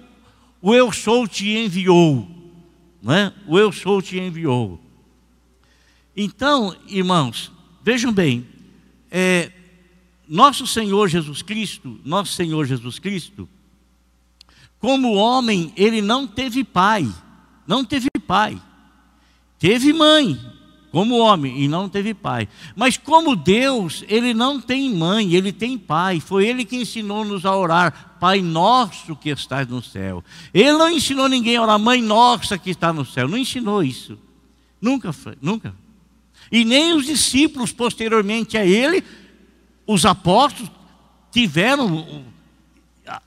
o 0.63 0.75
eu 0.75 0.93
sou 0.93 1.27
te 1.27 1.49
enviou. 1.57 2.27
Né? 3.03 3.33
O 3.47 3.59
eu 3.59 3.73
sou 3.73 4.01
te 4.01 4.19
enviou. 4.19 4.81
Então, 6.21 6.75
irmãos, 6.89 7.53
vejam 7.81 8.13
bem, 8.13 8.45
é, 9.09 9.53
nosso 10.29 10.67
Senhor 10.67 11.07
Jesus 11.07 11.43
Cristo, 11.43 12.01
nosso 12.05 12.33
Senhor 12.33 12.67
Jesus 12.67 12.99
Cristo, 12.99 13.49
como 14.81 15.15
homem, 15.15 15.73
ele 15.77 16.03
não 16.03 16.27
teve 16.27 16.65
pai, 16.65 17.09
não 17.65 17.85
teve 17.85 18.09
pai. 18.27 18.61
Teve 19.61 19.93
mãe, 19.93 20.37
como 20.91 21.19
homem, 21.19 21.63
e 21.63 21.69
não 21.69 21.89
teve 21.89 22.13
pai. 22.15 22.49
Mas 22.75 22.97
como 22.97 23.37
Deus, 23.37 24.05
ele 24.09 24.35
não 24.35 24.61
tem 24.61 24.93
mãe, 24.93 25.35
ele 25.35 25.53
tem 25.53 25.79
pai. 25.79 26.19
Foi 26.19 26.45
ele 26.45 26.65
que 26.65 26.75
ensinou-nos 26.75 27.47
a 27.47 27.57
orar, 27.57 28.17
Pai 28.19 28.43
nosso 28.43 29.15
que 29.15 29.31
estás 29.31 29.69
no 29.69 29.81
céu. 29.81 30.25
Ele 30.53 30.73
não 30.73 30.91
ensinou 30.91 31.29
ninguém 31.29 31.55
a 31.55 31.63
orar, 31.63 31.79
Mãe 31.79 32.03
nossa 32.03 32.59
que 32.59 32.71
está 32.71 32.93
no 32.93 33.07
céu. 33.07 33.29
Não 33.29 33.39
ensinou 33.39 33.85
isso. 33.85 34.19
Nunca 34.81 35.13
foi, 35.13 35.39
nunca. 35.41 35.73
E 36.51 36.65
nem 36.65 36.95
os 36.95 37.07
discípulos 37.07 37.73
posteriormente 37.73 38.57
a 38.57 38.65
ele 38.65 39.05
os 39.87 40.05
apóstolos 40.05 40.71
tiveram, 41.33 42.25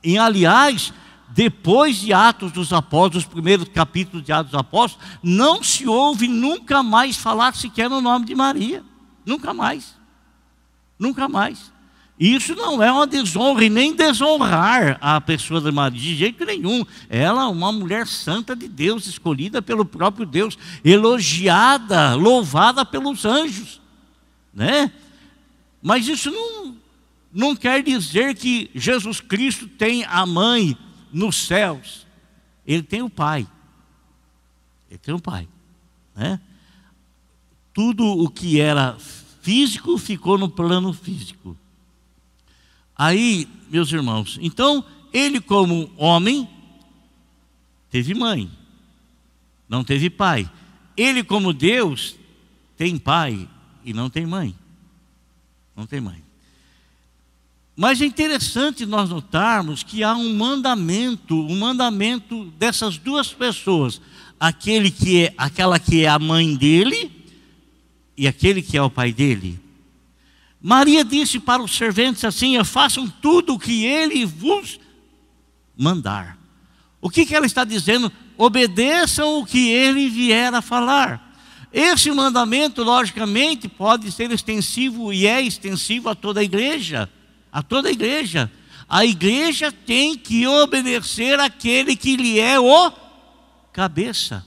em 0.04 0.20
aliás, 0.20 0.94
depois 1.30 1.98
de 1.98 2.14
Atos 2.14 2.52
dos 2.52 2.74
Apóstolos, 2.74 3.26
os 3.26 3.32
primeiros 3.32 3.68
capítulos 3.70 4.24
de 4.26 4.32
Atos 4.32 4.52
dos 4.52 4.60
Apóstolos, 4.60 5.08
não 5.24 5.64
se 5.64 5.88
ouve 5.88 6.28
nunca 6.28 6.84
mais 6.84 7.18
falar 7.18 7.56
sequer 7.56 7.90
no 7.90 8.02
nome 8.02 8.26
de 8.26 8.36
Maria. 8.36 8.84
Nunca 9.26 9.54
mais. 9.54 9.96
Nunca 11.00 11.28
mais. 11.28 11.71
Isso 12.22 12.54
não 12.54 12.84
é 12.84 12.92
uma 12.92 13.08
desonra 13.08 13.66
e 13.66 13.70
nem 13.70 13.96
desonrar 13.96 14.96
a 15.02 15.20
pessoa 15.20 15.60
de 15.60 15.72
Maria, 15.72 16.00
de 16.00 16.16
jeito 16.16 16.46
nenhum. 16.46 16.86
Ela 17.10 17.46
é 17.46 17.48
uma 17.48 17.72
mulher 17.72 18.06
santa 18.06 18.56
de 18.56 18.68
Deus, 18.68 19.08
escolhida 19.08 19.60
pelo 19.60 19.84
próprio 19.84 20.24
Deus, 20.24 20.56
elogiada, 20.86 22.14
louvada 22.14 22.86
pelos 22.86 23.26
anjos. 23.26 23.82
Né? 24.54 24.92
Mas 25.82 26.08
isso 26.08 26.30
não, 26.30 26.78
não 27.34 27.56
quer 27.56 27.82
dizer 27.82 28.36
que 28.36 28.70
Jesus 28.76 29.20
Cristo 29.20 29.68
tem 29.68 30.04
a 30.04 30.24
mãe 30.24 30.78
nos 31.12 31.48
céus. 31.48 32.06
Ele 32.68 32.84
tem 32.84 33.02
o 33.02 33.10
Pai. 33.10 33.48
Ele 34.92 35.00
tem 35.00 35.16
o 35.16 35.20
Pai. 35.20 35.48
Né? 36.16 36.40
Tudo 37.74 38.06
o 38.06 38.30
que 38.30 38.62
era 38.62 38.96
físico 39.42 39.98
ficou 39.98 40.38
no 40.38 40.48
plano 40.48 40.94
físico. 40.94 41.58
Aí, 43.04 43.48
meus 43.72 43.92
irmãos, 43.92 44.38
então 44.44 44.86
ele, 45.12 45.42
como 45.42 45.92
homem, 45.98 46.48
teve 47.90 48.14
mãe, 48.14 48.48
não 49.68 49.84
teve 49.84 50.08
pai. 50.08 50.48
Ele, 50.96 51.24
como 51.24 51.52
Deus, 51.52 52.16
tem 52.78 53.00
pai 53.00 53.50
e 53.84 53.92
não 53.92 54.08
tem 54.08 54.28
mãe. 54.28 54.54
Não 55.76 55.88
tem 55.88 56.00
mãe. 56.00 56.22
Mas 57.76 58.00
é 58.00 58.06
interessante 58.06 58.86
nós 58.86 59.10
notarmos 59.10 59.82
que 59.82 60.04
há 60.04 60.14
um 60.14 60.36
mandamento, 60.36 61.36
um 61.36 61.58
mandamento 61.58 62.46
dessas 62.60 63.00
duas 63.00 63.34
pessoas, 63.34 64.00
aquele 64.40 64.92
que 64.92 65.24
é, 65.24 65.34
aquela 65.40 65.80
que 65.80 66.06
é 66.06 66.08
a 66.08 66.20
mãe 66.20 66.56
dele 66.56 67.12
e 68.16 68.28
aquele 68.28 68.62
que 68.62 68.78
é 68.78 68.82
o 68.84 68.92
pai 68.92 69.12
dele. 69.12 69.60
Maria 70.62 71.04
disse 71.04 71.40
para 71.40 71.62
os 71.62 71.76
serventes 71.76 72.24
assim: 72.24 72.64
façam 72.64 73.08
tudo 73.22 73.54
o 73.54 73.60
que 73.60 73.86
ele 73.86 74.26
vos 74.26 74.80
mandar. 75.76 76.38
O 77.02 77.10
que, 77.10 77.26
que 77.26 77.36
ela 77.36 77.46
está 77.46 77.64
dizendo? 77.64 78.12
Obedeçam 78.38 79.40
o 79.40 79.46
que 79.46 79.70
ele 79.70 80.08
vier 80.10 80.54
a 80.54 80.62
falar. 80.62 81.30
Esse 81.74 82.12
mandamento, 82.12 82.84
logicamente, 82.84 83.68
pode 83.68 84.12
ser 84.12 84.30
extensivo 84.32 85.12
e 85.12 85.26
é 85.26 85.42
extensivo 85.42 86.10
a 86.10 86.16
toda 86.16 86.42
a 86.42 86.44
igreja. 86.44 87.10
A 87.52 87.64
toda 87.64 87.88
a 87.88 87.92
igreja. 87.92 88.52
A 88.88 89.06
igreja 89.06 89.72
tem 89.72 90.18
que 90.18 90.46
obedecer 90.46 91.40
aquele 91.40 91.96
que 91.96 92.18
lhe 92.18 92.40
é 92.40 92.60
o 92.60 92.92
cabeça. 93.72 94.46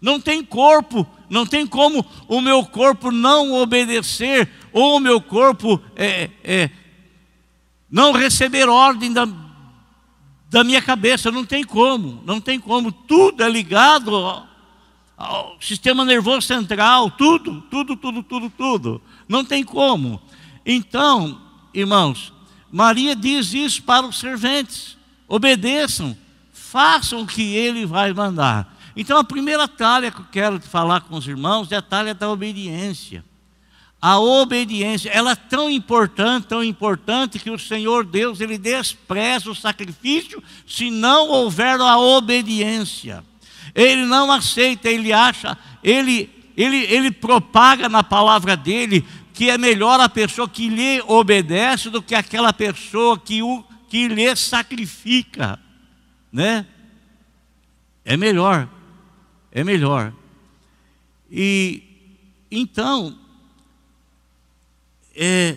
Não 0.00 0.20
tem 0.20 0.44
corpo, 0.44 1.06
não 1.28 1.46
tem 1.46 1.66
como 1.66 2.04
o 2.28 2.40
meu 2.40 2.64
corpo 2.64 3.10
não 3.10 3.52
obedecer, 3.54 4.50
ou 4.72 4.96
o 4.96 5.00
meu 5.00 5.20
corpo 5.20 5.80
é, 5.96 6.30
é, 6.42 6.70
não 7.90 8.12
receber 8.12 8.68
ordem 8.68 9.12
da, 9.12 9.26
da 10.50 10.64
minha 10.64 10.82
cabeça. 10.82 11.30
Não 11.30 11.44
tem 11.44 11.64
como, 11.64 12.22
não 12.24 12.40
tem 12.40 12.58
como. 12.58 12.90
Tudo 12.92 13.42
é 13.42 13.48
ligado 13.48 14.12
ao 15.16 15.56
sistema 15.60 16.04
nervoso 16.04 16.42
central, 16.46 17.10
tudo, 17.10 17.60
tudo, 17.70 17.96
tudo, 17.96 18.22
tudo, 18.22 18.50
tudo. 18.50 19.02
Não 19.28 19.44
tem 19.44 19.64
como. 19.64 20.20
Então, 20.66 21.40
irmãos, 21.72 22.32
Maria 22.70 23.14
diz 23.14 23.54
isso 23.54 23.82
para 23.82 24.06
os 24.06 24.18
serventes: 24.18 24.96
obedeçam, 25.28 26.16
façam 26.52 27.22
o 27.22 27.26
que 27.26 27.54
ele 27.54 27.86
vai 27.86 28.12
mandar. 28.12 28.73
Então, 28.96 29.18
a 29.18 29.24
primeira 29.24 29.66
talha 29.66 30.10
que 30.10 30.20
eu 30.20 30.26
quero 30.30 30.60
falar 30.60 31.02
com 31.02 31.16
os 31.16 31.26
irmãos 31.26 31.70
é 31.72 31.76
a 31.76 31.82
talha 31.82 32.14
da 32.14 32.30
obediência. 32.30 33.24
A 34.00 34.18
obediência, 34.18 35.10
ela 35.10 35.32
é 35.32 35.36
tão 35.36 35.70
importante, 35.70 36.46
tão 36.46 36.62
importante 36.62 37.38
que 37.38 37.50
o 37.50 37.58
Senhor 37.58 38.04
Deus, 38.04 38.40
ele 38.40 38.58
despreza 38.58 39.50
o 39.50 39.54
sacrifício 39.54 40.42
se 40.66 40.90
não 40.90 41.28
houver 41.28 41.80
a 41.80 41.98
obediência 41.98 43.24
ele 43.74 44.06
não 44.06 44.30
aceita, 44.30 44.88
ele 44.88 45.12
acha, 45.12 45.58
ele, 45.82 46.30
ele, 46.56 46.76
ele 46.84 47.10
propaga 47.10 47.88
na 47.88 48.04
palavra 48.04 48.56
dele 48.56 49.04
que 49.32 49.50
é 49.50 49.58
melhor 49.58 49.98
a 49.98 50.08
pessoa 50.08 50.48
que 50.48 50.68
lhe 50.68 51.02
obedece 51.08 51.90
do 51.90 52.00
que 52.00 52.14
aquela 52.14 52.52
pessoa 52.52 53.18
que, 53.18 53.42
o, 53.42 53.64
que 53.88 54.06
lhe 54.06 54.34
sacrifica, 54.36 55.58
né? 56.32 56.64
É 58.04 58.16
melhor, 58.16 58.68
é 59.54 59.62
melhor. 59.62 60.12
E 61.30 61.82
então, 62.50 63.16
é, 65.14 65.56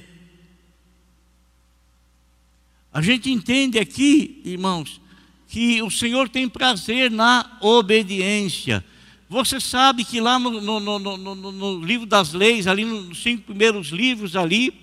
a 2.94 3.02
gente 3.02 3.32
entende 3.32 3.78
aqui, 3.80 4.42
irmãos, 4.46 5.02
que 5.48 5.82
o 5.82 5.90
Senhor 5.90 6.30
tem 6.30 6.48
prazer 6.48 7.10
na 7.10 7.58
obediência. 7.62 8.84
Você 9.30 9.60
sabe 9.60 10.06
que 10.06 10.22
lá 10.22 10.40
no, 10.40 10.62
no, 10.62 11.00
no, 11.00 11.36
no, 11.36 11.84
livro 11.84 12.06
das 12.06 12.34
leis, 12.34 12.68
ali 12.68 12.86
nos 12.86 13.22
cinco 13.22 13.44
primeiros 13.44 13.88
livros 13.88 14.36
ali, 14.36 14.74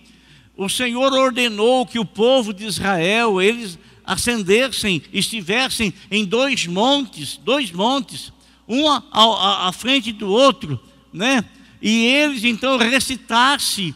o 0.56 0.68
Senhor 0.68 1.12
ordenou 1.12 1.86
que 1.86 1.98
o 1.98 2.04
povo 2.04 2.52
de 2.52 2.64
Israel, 2.64 3.40
eles 3.40 3.78
ascendessem, 4.04 5.02
estivessem 5.12 5.92
em 6.10 6.24
dois 6.24 6.66
montes, 6.66 7.38
dois 7.38 7.72
montes, 7.72 8.32
um 8.68 8.88
à, 8.90 9.70
frente 9.72 10.12
do 10.12 10.28
outro, 10.28 10.78
né? 11.12 11.44
E 11.80 12.06
eles 12.06 12.44
então 12.44 12.76
recitassem 12.78 13.94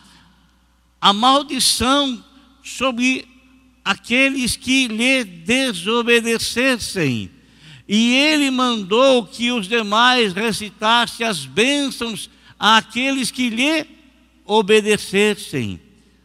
a 1.01 1.13
maldição 1.13 2.25
sobre 2.63 3.27
aqueles 3.85 4.57
que 4.57 4.89
lhe 4.89 5.23
desobedecessem. 5.25 7.31
E 7.89 8.15
ele 8.15 8.51
mandou 8.51 9.25
que 9.25 9.51
os 9.51 9.67
demais 9.67 10.35
recitassem 10.35 11.27
as 11.27 11.47
bênçãos 11.47 12.29
àqueles 12.59 13.31
que 13.31 13.49
lhe 13.49 13.87
obedecessem, 14.45 15.81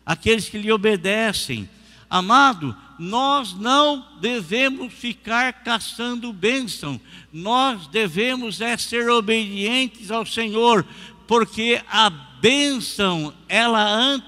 aqueles 0.05 0.49
que 0.49 0.57
lhe 0.57 0.69
obedecem. 0.71 1.69
Amado, 2.09 2.75
nós 2.99 3.53
não 3.53 4.05
devemos 4.21 4.93
ficar 4.93 5.63
caçando 5.63 6.31
bênção, 6.31 6.99
nós 7.31 7.87
devemos 7.87 8.61
é 8.61 8.77
ser 8.77 9.09
obedientes 9.09 10.11
ao 10.11 10.25
Senhor, 10.25 10.85
porque 11.27 11.81
a 11.89 12.09
bênção, 12.09 13.33
ela 13.47 14.21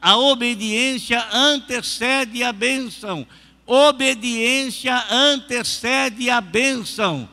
a 0.00 0.16
obediência 0.16 1.22
antecede 1.30 2.42
a 2.42 2.52
bênção. 2.52 3.26
Obediência 3.66 4.96
antecede 5.10 6.30
a 6.30 6.40
bênção. 6.40 7.28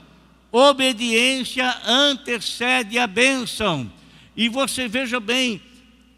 Obediência 0.51 1.75
antecede 1.85 2.99
a 2.99 3.07
bênção. 3.07 3.91
E 4.35 4.49
você 4.49 4.87
veja 4.87 5.19
bem, 5.19 5.61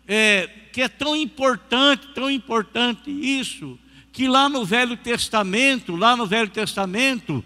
é, 0.07 0.49
que 0.73 0.81
é 0.81 0.87
tão 0.87 1.15
importante, 1.15 2.07
tão 2.15 2.29
importante 2.29 3.09
isso, 3.09 3.77
que 4.19 4.27
lá 4.27 4.49
no 4.49 4.65
Velho 4.65 4.97
Testamento, 4.97 5.95
lá 5.95 6.13
no 6.13 6.25
Velho 6.25 6.49
Testamento, 6.49 7.41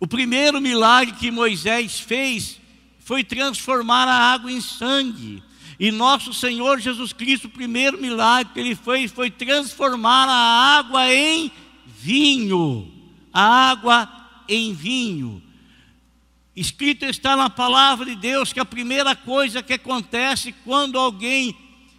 o 0.00 0.04
primeiro 0.04 0.60
milagre 0.60 1.14
que 1.14 1.30
Moisés 1.30 2.00
fez 2.00 2.60
foi 2.98 3.22
transformar 3.22 4.08
a 4.08 4.32
água 4.32 4.50
em 4.50 4.60
sangue. 4.60 5.40
E 5.78 5.92
nosso 5.92 6.34
Senhor 6.34 6.80
Jesus 6.80 7.12
Cristo, 7.12 7.44
o 7.44 7.50
primeiro 7.50 7.96
milagre 7.96 8.54
que 8.54 8.58
ele 8.58 8.74
fez 8.74 9.12
foi 9.12 9.30
transformar 9.30 10.28
a 10.28 10.78
água 10.78 11.14
em 11.14 11.52
vinho. 11.96 12.92
A 13.32 13.70
água 13.70 14.10
em 14.48 14.72
vinho. 14.72 15.40
Escrito 16.56 17.04
está 17.04 17.36
na 17.36 17.48
palavra 17.48 18.06
de 18.06 18.16
Deus 18.16 18.52
que 18.52 18.58
a 18.58 18.64
primeira 18.64 19.14
coisa 19.14 19.62
que 19.62 19.74
acontece 19.74 20.52
quando 20.64 20.98
alguém 20.98 21.56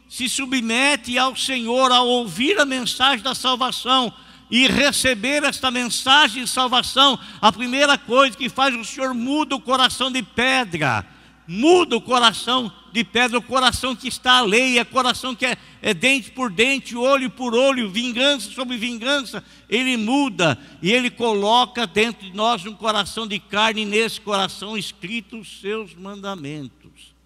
se 0.08 0.30
submete 0.30 1.18
ao 1.18 1.36
Senhor 1.36 1.92
ao 1.92 2.08
ouvir 2.08 2.60
a 2.60 2.66
mensagem 2.66 3.24
da 3.24 3.36
salvação 3.36 4.14
e 4.50 4.68
receber 4.68 5.44
esta 5.44 5.70
mensagem 5.70 6.44
de 6.44 6.50
salvação, 6.50 7.20
a 7.42 7.52
primeira 7.52 7.98
coisa 7.98 8.38
que 8.38 8.50
faz 8.50 8.74
o 8.76 8.84
Senhor 8.84 9.14
muda 9.14 9.56
o 9.56 9.62
coração 9.62 10.10
de 10.10 10.24
pedra, 10.24 11.06
muda 11.46 11.98
o 11.98 12.02
coração 12.02 12.72
de 12.94 13.04
pedra, 13.04 13.38
o 13.38 13.42
coração 13.42 13.94
que 13.94 14.08
está 14.08 14.40
alheio, 14.40 14.80
é 14.80 14.86
coração 14.86 15.36
que 15.36 15.46
é, 15.46 15.58
é 15.82 15.94
dente 15.94 16.32
por 16.32 16.50
dente, 16.50 16.96
olho 16.96 17.30
por 17.30 17.54
olho, 17.54 17.90
vingança 17.90 18.50
sobre 18.52 18.78
vingança, 18.78 19.44
ele 19.70 19.98
muda 19.98 20.58
e 20.82 20.94
ele 20.94 21.10
coloca 21.10 21.86
dentro 21.86 22.26
de 22.26 22.34
nós 22.34 22.66
um 22.66 22.74
coração 22.74 23.28
de 23.28 23.40
carne, 23.40 23.82
e 23.82 23.86
nesse 23.86 24.22
coração 24.22 24.78
escritos 24.78 25.42
os 25.42 25.62
seus 25.62 25.94
mandamentos. 25.94 27.17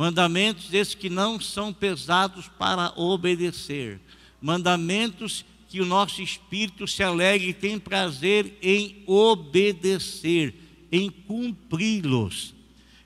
Mandamentos 0.00 0.72
esses 0.72 0.94
que 0.94 1.10
não 1.10 1.38
são 1.38 1.74
pesados 1.74 2.48
para 2.58 2.90
obedecer. 2.96 4.00
Mandamentos 4.40 5.44
que 5.68 5.78
o 5.78 5.84
nosso 5.84 6.22
espírito 6.22 6.88
se 6.88 7.02
alegre 7.02 7.50
e 7.50 7.52
tem 7.52 7.78
prazer 7.78 8.56
em 8.62 9.02
obedecer, 9.06 10.54
em 10.90 11.10
cumpri-los. 11.10 12.54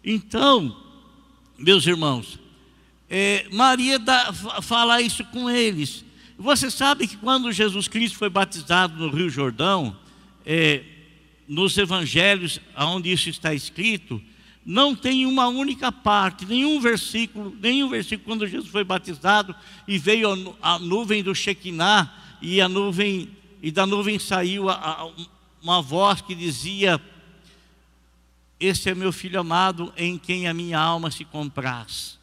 Então, 0.05 0.81
meus 1.59 1.85
irmãos, 1.85 2.39
é, 3.11 3.49
Maria 3.51 3.99
dá, 3.99 4.33
fala 4.63 5.03
isso 5.03 5.25
com 5.25 5.51
eles. 5.51 6.05
Você 6.39 6.71
sabe 6.71 7.09
que 7.09 7.17
quando 7.17 7.51
Jesus 7.51 7.89
Cristo 7.89 8.19
foi 8.19 8.31
batizado 8.31 8.95
no 9.05 9.11
Rio 9.11 9.29
Jordão, 9.29 9.97
é, 10.47 10.85
nos 11.49 11.77
evangelhos, 11.77 12.61
onde 12.77 13.11
isso 13.11 13.29
está 13.29 13.53
escrito, 13.53 14.23
não 14.65 14.95
tem 14.95 15.27
uma 15.27 15.47
única 15.49 15.93
parte, 15.93 16.47
nenhum 16.47 16.81
versículo, 16.81 17.55
nenhum 17.61 17.89
versículo 17.89 18.27
quando 18.27 18.47
Jesus 18.47 18.71
foi 18.71 18.83
batizado 18.83 19.55
e 19.87 19.99
veio 19.99 20.57
a 20.63 20.79
nuvem 20.79 21.23
do 21.23 21.35
Shekinah 21.35 22.13
e 22.41 22.61
a 22.61 22.69
nuvem 22.69 23.31
e 23.63 23.71
da 23.71 23.87
nuvem 23.87 24.19
saiu 24.19 24.69
a, 24.69 24.75
a, 24.75 25.11
uma 25.63 25.81
voz 25.81 26.21
que 26.21 26.35
dizia: 26.35 27.01
Esse 28.61 28.91
é 28.91 28.95
meu 28.95 29.11
filho 29.11 29.41
amado, 29.41 29.91
em 29.97 30.19
quem 30.19 30.47
a 30.47 30.53
minha 30.53 30.79
alma 30.79 31.11
se 31.11 31.25
compraz. 31.25 32.19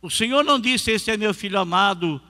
O 0.00 0.08
Senhor 0.08 0.44
não 0.44 0.60
disse: 0.60 0.92
Esse 0.92 1.10
é 1.10 1.16
meu 1.16 1.34
filho 1.34 1.58
amado, 1.58 2.20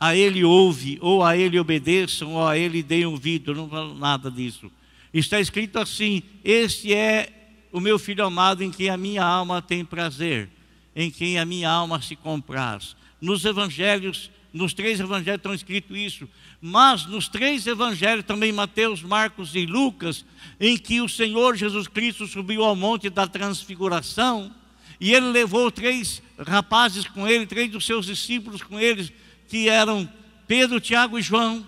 a 0.00 0.16
ele 0.16 0.42
ouve, 0.42 0.96
ou 1.02 1.22
a 1.22 1.36
ele 1.36 1.60
obedeçam, 1.60 2.32
ou 2.32 2.48
a 2.48 2.56
ele 2.56 2.82
deem 2.82 3.04
ouvido. 3.04 3.54
Não 3.54 3.68
falo 3.68 3.94
nada 3.94 4.30
disso. 4.30 4.72
Está 5.12 5.38
escrito 5.38 5.78
assim: 5.78 6.22
Este 6.42 6.94
é 6.94 7.35
o 7.76 7.80
meu 7.80 7.98
filho 7.98 8.24
amado 8.24 8.64
em 8.64 8.70
quem 8.70 8.88
a 8.88 8.96
minha 8.96 9.22
alma 9.22 9.60
tem 9.60 9.84
prazer, 9.84 10.48
em 10.94 11.10
quem 11.10 11.38
a 11.38 11.44
minha 11.44 11.68
alma 11.68 12.00
se 12.00 12.16
compraz. 12.16 12.96
Nos 13.20 13.44
evangelhos, 13.44 14.30
nos 14.50 14.72
três 14.72 14.98
evangelhos 14.98 15.40
estão 15.40 15.52
escrito 15.52 15.94
isso, 15.94 16.26
mas 16.58 17.04
nos 17.04 17.28
três 17.28 17.66
evangelhos, 17.66 18.24
também 18.24 18.50
Mateus, 18.50 19.02
Marcos 19.02 19.54
e 19.54 19.66
Lucas, 19.66 20.24
em 20.58 20.78
que 20.78 21.02
o 21.02 21.08
Senhor 21.08 21.54
Jesus 21.54 21.86
Cristo 21.86 22.26
subiu 22.26 22.64
ao 22.64 22.74
monte 22.74 23.10
da 23.10 23.26
transfiguração, 23.26 24.50
e 24.98 25.12
ele 25.12 25.26
levou 25.26 25.70
três 25.70 26.22
rapazes 26.38 27.06
com 27.06 27.28
ele, 27.28 27.44
três 27.44 27.70
dos 27.70 27.84
seus 27.84 28.06
discípulos 28.06 28.62
com 28.62 28.80
eles, 28.80 29.12
que 29.48 29.68
eram 29.68 30.10
Pedro, 30.46 30.80
Tiago 30.80 31.18
e 31.18 31.22
João. 31.22 31.66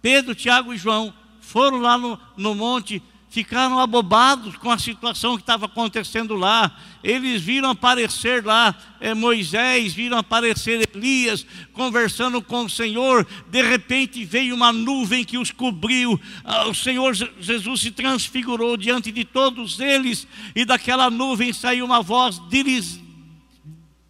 Pedro, 0.00 0.34
Tiago 0.34 0.72
e 0.72 0.78
João 0.78 1.12
foram 1.38 1.80
lá 1.80 1.98
no, 1.98 2.18
no 2.34 2.54
monte 2.54 3.02
ficaram 3.34 3.80
abobados 3.80 4.56
com 4.58 4.70
a 4.70 4.78
situação 4.78 5.34
que 5.34 5.42
estava 5.42 5.66
acontecendo 5.66 6.36
lá. 6.36 6.70
Eles 7.02 7.42
viram 7.42 7.70
aparecer 7.70 8.44
lá 8.44 8.72
é, 9.00 9.12
Moisés, 9.12 9.92
viram 9.92 10.16
aparecer 10.16 10.88
Elias 10.94 11.44
conversando 11.72 12.40
com 12.40 12.64
o 12.64 12.70
Senhor. 12.70 13.26
De 13.48 13.60
repente 13.60 14.24
veio 14.24 14.54
uma 14.54 14.72
nuvem 14.72 15.24
que 15.24 15.36
os 15.36 15.50
cobriu. 15.50 16.18
Ah, 16.44 16.68
o 16.68 16.74
Senhor 16.76 17.12
Jesus 17.40 17.80
se 17.80 17.90
transfigurou 17.90 18.76
diante 18.76 19.10
de 19.10 19.24
todos 19.24 19.80
eles, 19.80 20.28
e 20.54 20.64
daquela 20.64 21.10
nuvem 21.10 21.52
saiu 21.52 21.84
uma 21.84 22.02
voz 22.02 22.40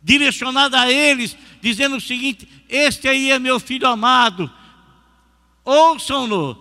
direcionada 0.03 0.81
a 0.81 0.93
eles, 0.93 1.35
dizendo 1.63 1.97
o 1.97 2.01
seguinte: 2.01 2.47
Este 2.69 3.09
aí 3.09 3.31
é 3.31 3.39
meu 3.39 3.59
filho 3.59 3.89
amado, 3.89 4.53
ouçam-no, 5.65 6.59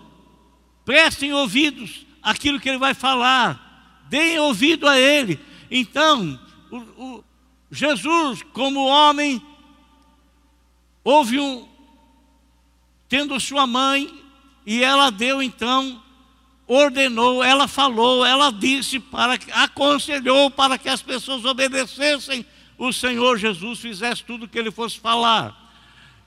prestem 0.85 1.33
ouvidos 1.33 2.12
aquilo 2.23 2.59
que 2.59 2.69
ele 2.69 2.77
vai 2.77 2.93
falar, 2.93 4.03
deem 4.09 4.39
ouvido 4.39 4.87
a 4.87 4.97
ele. 4.97 5.39
Então, 5.69 6.39
o, 6.71 6.77
o 6.77 7.23
Jesus, 7.69 8.41
como 8.53 8.85
homem, 8.85 9.41
houve 11.03 11.39
um, 11.39 11.67
tendo 13.09 13.39
sua 13.39 13.67
mãe, 13.67 14.23
e 14.65 14.81
ela 14.81 15.09
deu 15.09 15.43
então, 15.43 16.01
ordenou, 16.65 17.43
ela 17.43 17.67
falou, 17.67 18.25
ela 18.25 18.51
disse, 18.51 18.99
para 18.99 19.37
aconselhou 19.51 20.49
para 20.49 20.77
que 20.77 20.87
as 20.87 21.01
pessoas 21.01 21.43
obedecessem 21.43 22.45
o 22.77 22.93
Senhor 22.93 23.37
Jesus, 23.37 23.79
fizesse 23.79 24.23
tudo 24.23 24.45
o 24.45 24.47
que 24.47 24.57
ele 24.57 24.71
fosse 24.71 24.99
falar. 24.99 25.61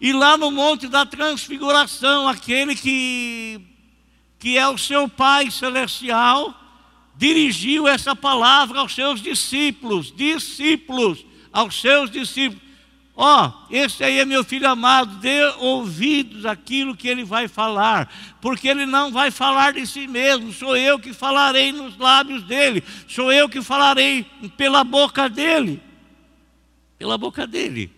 E 0.00 0.12
lá 0.12 0.36
no 0.36 0.50
Monte 0.50 0.88
da 0.88 1.06
Transfiguração, 1.06 2.28
aquele 2.28 2.74
que 2.74 3.75
que 4.38 4.58
é 4.58 4.68
o 4.68 4.78
seu 4.78 5.08
Pai 5.08 5.50
Celestial, 5.50 6.54
dirigiu 7.16 7.88
essa 7.88 8.14
palavra 8.14 8.80
aos 8.80 8.94
seus 8.94 9.20
discípulos, 9.20 10.12
discípulos, 10.14 11.24
aos 11.52 11.80
seus 11.80 12.10
discípulos. 12.10 12.66
Ó, 13.18 13.46
oh, 13.46 13.72
esse 13.74 14.04
aí 14.04 14.18
é 14.18 14.26
meu 14.26 14.44
filho 14.44 14.68
amado, 14.68 15.16
dê 15.16 15.42
ouvidos 15.58 16.44
àquilo 16.44 16.94
que 16.94 17.08
ele 17.08 17.24
vai 17.24 17.48
falar, 17.48 18.12
porque 18.42 18.68
ele 18.68 18.84
não 18.84 19.10
vai 19.10 19.30
falar 19.30 19.72
de 19.72 19.86
si 19.86 20.06
mesmo, 20.06 20.52
sou 20.52 20.76
eu 20.76 20.98
que 20.98 21.14
falarei 21.14 21.72
nos 21.72 21.96
lábios 21.96 22.42
dele, 22.42 22.84
sou 23.08 23.32
eu 23.32 23.48
que 23.48 23.62
falarei 23.62 24.26
pela 24.58 24.84
boca 24.84 25.30
dele. 25.30 25.80
Pela 26.98 27.16
boca 27.16 27.46
dele. 27.46 27.90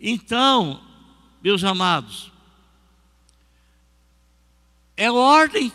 Então, 0.00 0.80
meus 1.42 1.64
amados, 1.64 2.29
é 5.00 5.10
ordem. 5.10 5.72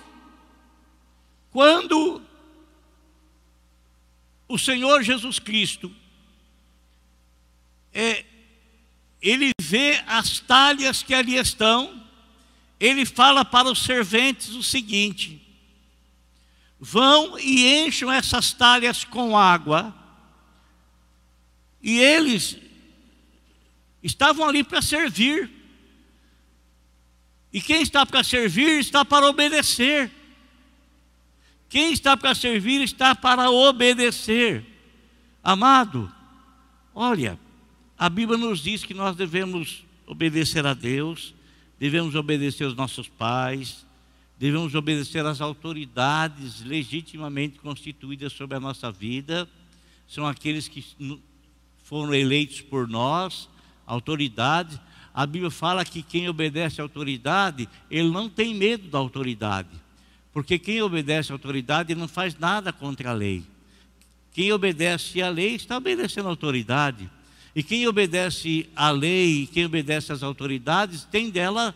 Quando 1.52 2.22
o 4.48 4.56
Senhor 4.60 5.02
Jesus 5.02 5.40
Cristo, 5.40 5.92
é, 7.92 8.24
ele 9.20 9.50
vê 9.60 10.04
as 10.06 10.40
talhas 10.40 11.02
que 11.02 11.12
ali 11.12 11.38
estão, 11.38 12.06
ele 12.80 13.04
fala 13.04 13.44
para 13.44 13.68
os 13.68 13.80
serventes 13.80 14.50
o 14.50 14.62
seguinte: 14.62 15.42
vão 16.80 17.40
e 17.40 17.84
encham 17.84 18.12
essas 18.12 18.54
talhas 18.54 19.04
com 19.04 19.36
água, 19.36 19.92
e 21.82 21.98
eles 21.98 22.58
estavam 24.04 24.48
ali 24.48 24.64
para 24.64 24.84
servir. 24.84 25.55
E 27.56 27.62
quem 27.62 27.82
está 27.82 28.06
para 28.06 28.22
servir 28.22 28.80
está 28.80 29.06
para 29.06 29.30
obedecer. 29.30 30.12
Quem 31.70 31.94
está 31.94 32.18
para 32.18 32.36
servir 32.36 32.82
está 32.82 33.16
para 33.16 33.50
obedecer. 33.50 34.66
Amado, 35.42 36.12
olha, 36.94 37.40
a 37.98 38.10
Bíblia 38.10 38.38
nos 38.38 38.62
diz 38.62 38.84
que 38.84 38.94
nós 38.94 39.16
devemos 39.16 39.86
obedecer 40.06 40.68
a 40.68 40.74
Deus, 40.74 41.34
devemos 41.80 42.14
obedecer 42.14 42.66
aos 42.66 42.76
nossos 42.76 43.08
pais, 43.08 43.86
devemos 44.38 44.76
obedecer 44.76 45.26
às 45.26 45.40
autoridades 45.40 46.60
legitimamente 46.60 47.60
constituídas 47.60 48.34
sobre 48.34 48.58
a 48.58 48.60
nossa 48.60 48.92
vida, 48.92 49.48
são 50.10 50.28
aqueles 50.28 50.68
que 50.68 50.84
foram 51.86 52.14
eleitos 52.14 52.60
por 52.60 52.86
nós, 52.86 53.48
autoridades, 53.88 54.78
a 55.16 55.26
Bíblia 55.26 55.50
fala 55.50 55.86
que 55.86 56.04
quem 56.04 56.28
obedece 56.28 56.82
à 56.82 56.84
autoridade, 56.84 57.70
ele 57.90 58.10
não 58.10 58.28
tem 58.28 58.54
medo 58.54 58.90
da 58.90 58.98
autoridade. 58.98 59.70
Porque 60.34 60.60
quem 60.60 60.82
obedece 60.82 61.32
à 61.32 61.36
autoridade 61.36 61.96
não 61.96 62.06
faz 62.06 62.38
nada 62.38 62.74
contra 62.74 63.12
a 63.12 63.14
lei. 63.14 63.42
Quem 64.34 64.52
obedece 64.52 65.22
à 65.22 65.30
lei 65.30 65.56
está 65.56 65.78
obedecendo 65.78 66.26
à 66.26 66.30
autoridade. 66.30 67.10
E 67.56 67.64
quem 67.64 67.88
obedece 67.88 68.70
à 68.76 68.92
lei, 68.92 69.48
quem 69.54 69.66
obedece 69.66 70.12
às 70.12 70.22
autoridades, 70.22 71.06
tem 71.06 71.30
dela 71.30 71.74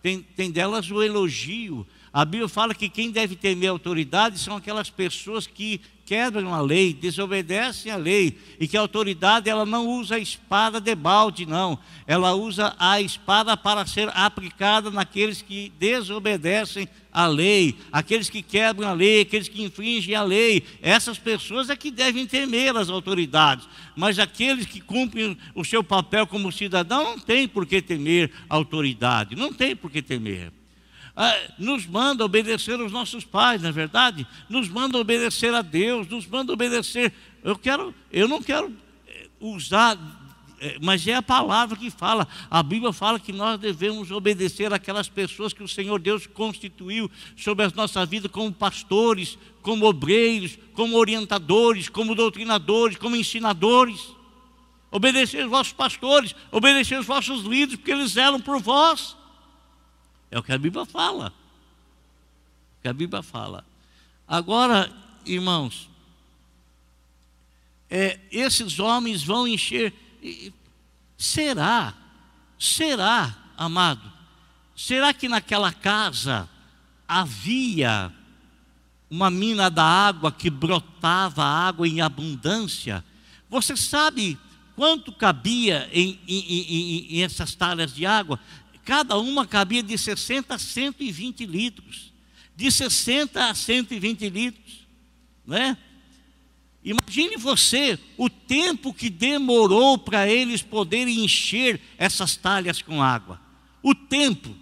tem, 0.00 0.22
tem 0.22 0.52
delas 0.52 0.88
o 0.88 1.02
elogio. 1.02 1.84
A 2.12 2.24
Bíblia 2.24 2.48
fala 2.48 2.72
que 2.72 2.88
quem 2.88 3.10
deve 3.10 3.34
temer 3.34 3.70
autoridade 3.70 4.38
são 4.38 4.54
aquelas 4.54 4.88
pessoas 4.88 5.48
que 5.48 5.80
quebram 6.06 6.54
a 6.54 6.60
lei, 6.60 6.94
desobedecem 6.94 7.90
a 7.90 7.96
lei, 7.96 8.38
e 8.60 8.68
que 8.68 8.76
a 8.76 8.80
autoridade 8.80 9.50
ela 9.50 9.66
não 9.66 9.88
usa 9.88 10.14
a 10.14 10.18
espada 10.20 10.80
de 10.80 10.94
balde, 10.94 11.44
não. 11.44 11.76
Ela 12.06 12.32
usa 12.32 12.74
a 12.78 13.00
espada 13.00 13.56
para 13.56 13.84
ser 13.84 14.08
aplicada 14.14 14.88
naqueles 14.90 15.42
que 15.42 15.72
desobedecem 15.78 16.88
a 17.12 17.26
lei, 17.26 17.74
aqueles 17.90 18.30
que 18.30 18.40
quebram 18.40 18.88
a 18.88 18.92
lei, 18.92 19.22
aqueles 19.22 19.48
que 19.48 19.62
infringem 19.62 20.14
a 20.14 20.22
lei. 20.22 20.62
Essas 20.80 21.18
pessoas 21.18 21.68
é 21.68 21.76
que 21.76 21.90
devem 21.90 22.26
temer 22.26 22.76
as 22.76 22.88
autoridades, 22.88 23.66
mas 23.96 24.18
aqueles 24.18 24.66
que 24.66 24.80
cumprem 24.80 25.36
o 25.54 25.64
seu 25.64 25.82
papel 25.82 26.26
como 26.26 26.52
cidadão 26.52 27.02
não 27.02 27.18
tem 27.18 27.48
por 27.48 27.66
que 27.66 27.82
temer 27.82 28.30
a 28.48 28.54
autoridade, 28.54 29.34
não 29.34 29.52
tem 29.52 29.74
por 29.74 29.90
que 29.90 30.00
temer. 30.00 30.52
Ah, 31.16 31.34
nos 31.58 31.86
manda 31.86 32.22
obedecer 32.22 32.78
aos 32.78 32.92
nossos 32.92 33.24
pais, 33.24 33.62
não 33.62 33.70
é 33.70 33.72
verdade? 33.72 34.26
Nos 34.50 34.68
manda 34.68 34.98
obedecer 34.98 35.54
a 35.54 35.62
Deus, 35.62 36.06
nos 36.08 36.26
manda 36.26 36.52
obedecer. 36.52 37.10
Eu 37.42 37.56
quero, 37.56 37.94
eu 38.12 38.28
não 38.28 38.42
quero 38.42 38.70
eh, 39.08 39.28
usar, 39.40 39.96
eh, 40.60 40.76
mas 40.82 41.06
é 41.08 41.14
a 41.14 41.22
palavra 41.22 41.74
que 41.74 41.88
fala. 41.88 42.28
A 42.50 42.62
Bíblia 42.62 42.92
fala 42.92 43.18
que 43.18 43.32
nós 43.32 43.58
devemos 43.58 44.10
obedecer 44.10 44.74
aquelas 44.74 45.08
pessoas 45.08 45.54
que 45.54 45.62
o 45.62 45.68
Senhor 45.68 45.98
Deus 45.98 46.26
constituiu 46.26 47.10
sobre 47.34 47.64
as 47.64 47.72
nossas 47.72 48.06
vidas 48.06 48.30
como 48.30 48.52
pastores, 48.52 49.38
como 49.62 49.86
obreiros, 49.86 50.58
como 50.74 50.98
orientadores, 50.98 51.88
como 51.88 52.14
doutrinadores, 52.14 52.98
como 52.98 53.16
ensinadores. 53.16 54.14
Obedecer 54.90 55.46
os 55.46 55.50
vossos 55.50 55.72
pastores, 55.72 56.34
obedecer 56.52 57.00
os 57.00 57.06
vossos 57.06 57.42
líderes, 57.42 57.76
porque 57.76 57.92
eles 57.92 58.12
zelam 58.12 58.38
por 58.38 58.60
vós. 58.60 59.16
É 60.30 60.38
o 60.38 60.42
que 60.42 60.52
a 60.52 60.58
Bíblia 60.58 60.84
fala. 60.84 61.32
O 62.78 62.82
que 62.82 62.88
a 62.88 62.92
Bíblia 62.92 63.22
fala. 63.22 63.64
Agora, 64.26 64.92
irmãos, 65.24 65.88
é, 67.88 68.18
esses 68.30 68.78
homens 68.78 69.22
vão 69.22 69.46
encher. 69.46 69.94
Será? 71.16 71.94
Será, 72.58 73.36
amado? 73.56 74.12
Será 74.74 75.14
que 75.14 75.28
naquela 75.28 75.72
casa 75.72 76.48
havia 77.08 78.12
uma 79.08 79.30
mina 79.30 79.70
da 79.70 79.84
água 79.84 80.32
que 80.32 80.50
brotava 80.50 81.44
água 81.44 81.86
em 81.86 82.00
abundância? 82.00 83.04
Você 83.48 83.76
sabe 83.76 84.38
quanto 84.74 85.12
cabia 85.12 85.88
em, 85.92 86.18
em, 86.26 86.38
em, 86.38 87.06
em 87.16 87.22
essas 87.22 87.54
talhas 87.54 87.94
de 87.94 88.04
água? 88.04 88.38
Cada 88.86 89.18
uma 89.18 89.44
cabia 89.44 89.82
de 89.82 89.98
60 89.98 90.54
a 90.54 90.58
120 90.58 91.44
litros. 91.44 92.12
De 92.54 92.70
60 92.70 93.50
a 93.50 93.52
120 93.52 94.28
litros. 94.30 94.86
Né? 95.44 95.76
Imagine 96.84 97.36
você 97.36 97.98
o 98.16 98.30
tempo 98.30 98.94
que 98.94 99.10
demorou 99.10 99.98
para 99.98 100.28
eles 100.28 100.62
poderem 100.62 101.24
encher 101.24 101.80
essas 101.98 102.36
talhas 102.36 102.80
com 102.80 103.02
água. 103.02 103.40
O 103.82 103.92
tempo. 103.92 104.54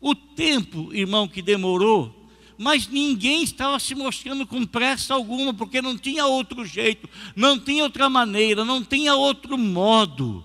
O 0.00 0.16
tempo, 0.16 0.92
irmão, 0.92 1.28
que 1.28 1.40
demorou. 1.40 2.28
Mas 2.58 2.88
ninguém 2.88 3.44
estava 3.44 3.78
se 3.78 3.94
mostrando 3.94 4.48
com 4.48 4.66
pressa 4.66 5.14
alguma, 5.14 5.54
porque 5.54 5.80
não 5.80 5.96
tinha 5.96 6.26
outro 6.26 6.66
jeito, 6.66 7.08
não 7.36 7.56
tinha 7.56 7.84
outra 7.84 8.10
maneira, 8.10 8.64
não 8.64 8.82
tinha 8.82 9.14
outro 9.14 9.56
modo. 9.56 10.44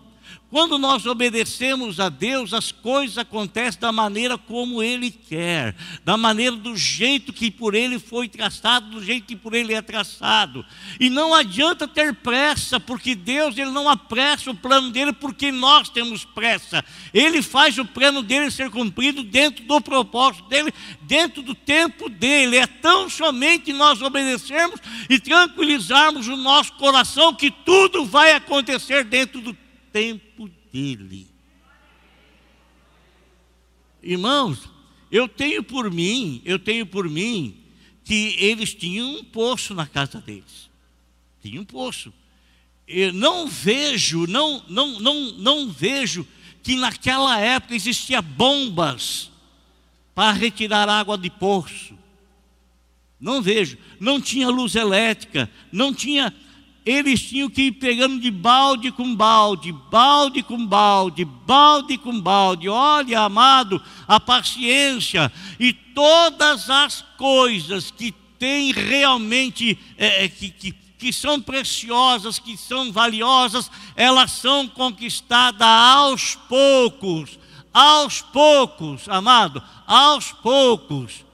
Quando 0.49 0.79
nós 0.79 1.05
obedecemos 1.05 1.99
a 1.99 2.09
Deus, 2.09 2.55
as 2.55 2.71
coisas 2.71 3.19
acontecem 3.19 3.79
da 3.79 3.91
maneira 3.91 4.35
como 4.35 4.81
Ele 4.81 5.11
quer, 5.11 5.75
da 6.03 6.17
maneira 6.17 6.55
do 6.55 6.75
jeito 6.75 7.31
que 7.31 7.51
por 7.51 7.75
Ele 7.75 7.99
foi 7.99 8.27
traçado, 8.27 8.89
do 8.89 9.03
jeito 9.03 9.27
que 9.27 9.35
por 9.35 9.53
Ele 9.53 9.75
é 9.75 9.81
traçado. 9.81 10.65
E 10.99 11.07
não 11.07 11.35
adianta 11.35 11.87
ter 11.87 12.15
pressa, 12.15 12.79
porque 12.79 13.13
Deus 13.13 13.59
ele 13.59 13.69
não 13.69 13.87
apressa 13.87 14.49
o 14.49 14.55
plano 14.55 14.89
dele, 14.89 15.13
porque 15.13 15.51
nós 15.51 15.87
temos 15.87 16.25
pressa. 16.25 16.83
Ele 17.13 17.43
faz 17.43 17.77
o 17.77 17.85
plano 17.85 18.23
dele 18.23 18.49
ser 18.49 18.71
cumprido 18.71 19.21
dentro 19.21 19.63
do 19.65 19.79
propósito 19.79 20.49
dele, 20.49 20.73
dentro 21.03 21.43
do 21.43 21.53
tempo 21.53 22.09
dele. 22.09 22.57
É 22.57 22.65
tão 22.65 23.07
somente 23.07 23.71
nós 23.71 24.01
obedecermos 24.01 24.79
e 25.07 25.19
tranquilizarmos 25.19 26.27
o 26.27 26.35
nosso 26.35 26.73
coração 26.73 27.35
que 27.35 27.51
tudo 27.51 28.03
vai 28.03 28.31
acontecer 28.31 29.03
dentro 29.03 29.41
do 29.41 29.53
tempo 29.53 29.68
dele. 29.91 31.27
Irmãos, 34.01 34.69
eu 35.11 35.27
tenho 35.27 35.63
por 35.63 35.91
mim, 35.91 36.41
eu 36.45 36.57
tenho 36.57 36.85
por 36.85 37.09
mim 37.09 37.57
que 38.03 38.35
eles 38.39 38.73
tinham 38.73 39.17
um 39.17 39.23
poço 39.23 39.73
na 39.73 39.85
casa 39.85 40.21
deles. 40.21 40.69
Tinha 41.41 41.59
um 41.61 41.65
poço. 41.65 42.13
Eu 42.87 43.13
não 43.13 43.47
vejo, 43.47 44.25
não, 44.25 44.63
não, 44.67 44.99
não, 44.99 45.31
não 45.33 45.69
vejo 45.69 46.27
que 46.63 46.75
naquela 46.75 47.39
época 47.39 47.75
existia 47.75 48.21
bombas 48.21 49.29
para 50.15 50.31
retirar 50.31 50.89
água 50.89 51.17
de 51.17 51.29
poço. 51.29 51.97
Não 53.19 53.41
vejo. 53.41 53.77
Não 53.99 54.19
tinha 54.19 54.49
luz 54.49 54.75
elétrica, 54.75 55.49
não 55.71 55.93
tinha 55.93 56.33
eles 56.85 57.21
tinham 57.21 57.49
que 57.49 57.63
ir 57.63 57.71
pegando 57.73 58.19
de 58.19 58.31
balde 58.31 58.91
com 58.91 59.15
balde, 59.15 59.71
balde 59.91 60.41
com 60.41 60.65
balde, 60.65 61.25
balde 61.25 61.97
com 61.97 62.19
balde. 62.19 62.69
Olha, 62.69 63.21
amado, 63.21 63.81
a 64.07 64.19
paciência 64.19 65.31
e 65.59 65.73
todas 65.73 66.69
as 66.69 67.03
coisas 67.17 67.91
que 67.91 68.11
têm 68.39 68.71
realmente, 68.71 69.77
é, 69.97 70.25
é, 70.25 70.29
que, 70.29 70.49
que, 70.49 70.71
que 70.71 71.13
são 71.13 71.41
preciosas, 71.41 72.39
que 72.39 72.55
são 72.55 72.91
valiosas, 72.91 73.69
elas 73.95 74.31
são 74.31 74.67
conquistadas 74.67 75.61
aos 75.61 76.35
poucos, 76.47 77.37
aos 77.73 78.21
poucos, 78.21 79.07
amado, 79.09 79.61
aos 79.85 80.31
poucos. 80.31 81.25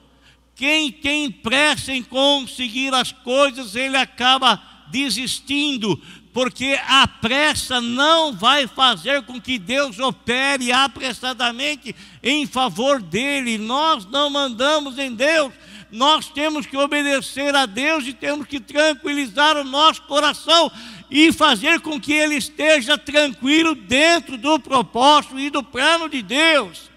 Quem 0.56 0.90
tem 0.90 1.30
pressa 1.30 1.92
em 1.92 2.02
conseguir 2.02 2.92
as 2.92 3.12
coisas, 3.12 3.76
ele 3.76 3.96
acaba 3.96 4.60
desistindo, 4.90 6.00
porque 6.36 6.78
a 6.86 7.08
pressa 7.08 7.80
não 7.80 8.30
vai 8.30 8.66
fazer 8.66 9.22
com 9.22 9.40
que 9.40 9.58
Deus 9.58 9.98
opere 9.98 10.70
apressadamente 10.70 11.96
em 12.22 12.46
favor 12.46 13.00
dele. 13.00 13.56
Nós 13.56 14.04
não 14.04 14.28
mandamos 14.28 14.98
em 14.98 15.14
Deus, 15.14 15.50
nós 15.90 16.28
temos 16.28 16.66
que 16.66 16.76
obedecer 16.76 17.54
a 17.54 17.64
Deus 17.64 18.06
e 18.06 18.12
temos 18.12 18.46
que 18.46 18.60
tranquilizar 18.60 19.56
o 19.56 19.64
nosso 19.64 20.02
coração 20.02 20.70
e 21.10 21.32
fazer 21.32 21.80
com 21.80 21.98
que 21.98 22.12
ele 22.12 22.34
esteja 22.34 22.98
tranquilo 22.98 23.74
dentro 23.74 24.36
do 24.36 24.60
propósito 24.60 25.38
e 25.38 25.48
do 25.48 25.62
plano 25.62 26.06
de 26.06 26.20
Deus. 26.20 26.90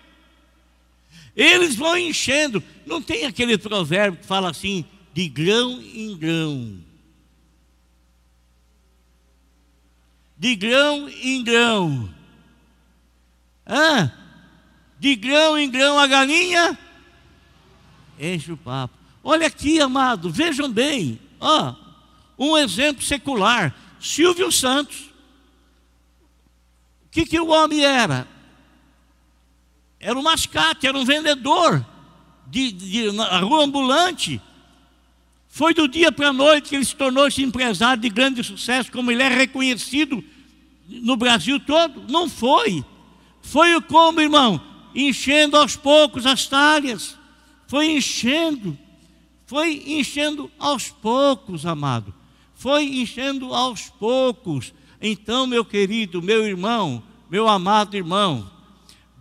Eles 1.33 1.77
vão 1.77 1.97
enchendo, 1.97 2.61
não 2.85 3.01
tem 3.01 3.25
aquele 3.25 3.57
provérbio 3.57 4.19
que 4.19 4.27
fala 4.27 4.49
assim, 4.49 4.83
de 5.13 5.29
grão 5.29 5.81
em 5.81 6.17
grão 6.17 6.88
de 10.39 10.55
grão 10.55 11.09
em 11.09 11.43
grão. 11.43 12.09
Ah, 13.65 14.09
de 14.97 15.15
grão 15.15 15.57
em 15.57 15.69
grão 15.69 15.99
a 15.99 16.07
galinha 16.07 16.77
enche 18.19 18.51
o 18.51 18.57
papo. 18.57 18.93
Olha 19.23 19.47
aqui, 19.47 19.79
amado, 19.79 20.29
vejam 20.29 20.71
bem, 20.71 21.19
ó, 21.39 21.75
um 22.37 22.57
exemplo 22.57 23.03
secular. 23.03 23.75
Silvio 23.99 24.49
Santos. 24.49 25.09
O 27.05 27.09
que, 27.11 27.25
que 27.25 27.39
o 27.39 27.49
homem 27.49 27.83
era? 27.83 28.25
Era 29.99 30.17
um 30.17 30.23
mascate, 30.23 30.87
era 30.87 30.97
um 30.97 31.03
vendedor 31.03 31.85
de, 32.47 32.71
de, 32.71 33.11
na 33.11 33.39
rua 33.39 33.65
ambulante. 33.65 34.41
Foi 35.49 35.73
do 35.73 35.87
dia 35.87 36.11
para 36.11 36.29
a 36.29 36.33
noite 36.33 36.69
que 36.69 36.75
ele 36.75 36.85
se 36.85 36.95
tornou 36.95 37.27
esse 37.27 37.41
empresário 37.41 38.01
de 38.01 38.07
grande 38.07 38.43
sucesso, 38.43 38.91
como 38.91 39.11
ele 39.11 39.23
é 39.23 39.27
reconhecido 39.27 40.23
no 40.87 41.17
Brasil 41.17 41.59
todo? 41.59 42.03
Não 42.07 42.29
foi. 42.29 42.85
Foi 43.41 43.81
como, 43.81 44.21
irmão? 44.21 44.61
Enchendo 44.93 45.57
aos 45.57 45.75
poucos 45.75 46.25
as 46.25 46.47
talhas. 46.47 47.17
Foi 47.67 47.91
enchendo. 47.91 48.77
Foi 49.47 49.83
enchendo 49.87 50.51
aos 50.59 50.89
poucos, 50.89 51.65
amado. 51.65 52.13
Foi 52.53 52.83
enchendo 52.83 53.53
aos 53.53 53.89
poucos. 53.89 54.71
Então, 55.01 55.47
meu 55.47 55.65
querido, 55.65 56.21
meu 56.21 56.45
irmão, 56.45 57.01
meu 57.29 57.47
amado 57.47 57.97
irmão, 57.97 58.49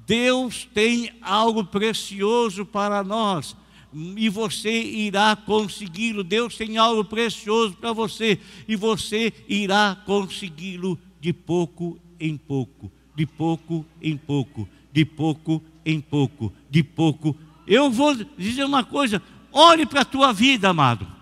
Deus 0.07 0.69
tem 0.75 1.11
algo 1.23 1.65
precioso 1.65 2.67
para 2.67 3.03
nós 3.03 3.57
e 3.93 4.29
você 4.29 4.83
irá 4.83 5.35
consegui-lo. 5.37 6.23
Deus 6.23 6.57
tem 6.57 6.77
algo 6.77 7.05
precioso 7.05 7.75
para 7.75 7.93
você 7.93 8.39
e 8.67 8.77
você 8.77 9.33
irá 9.49 9.97
consegui-lo 10.07 10.99
de 11.21 11.33
pouco 11.33 11.99
em 12.21 12.37
pouco, 12.37 12.91
de 13.15 13.27
pouco 13.27 13.85
em 14.01 14.17
pouco, 14.17 14.69
de 14.93 15.05
pouco 15.05 15.63
em 15.85 16.01
pouco, 16.01 16.53
de 16.71 16.83
pouco. 16.83 17.37
Eu 17.67 17.91
vou 17.91 18.15
dizer 18.37 18.65
uma 18.65 18.85
coisa: 18.85 19.23
olhe 19.53 19.87
para 19.87 20.03
a 20.03 20.05
tua 20.05 20.33
vida, 20.33 20.69
amado. 20.69 21.18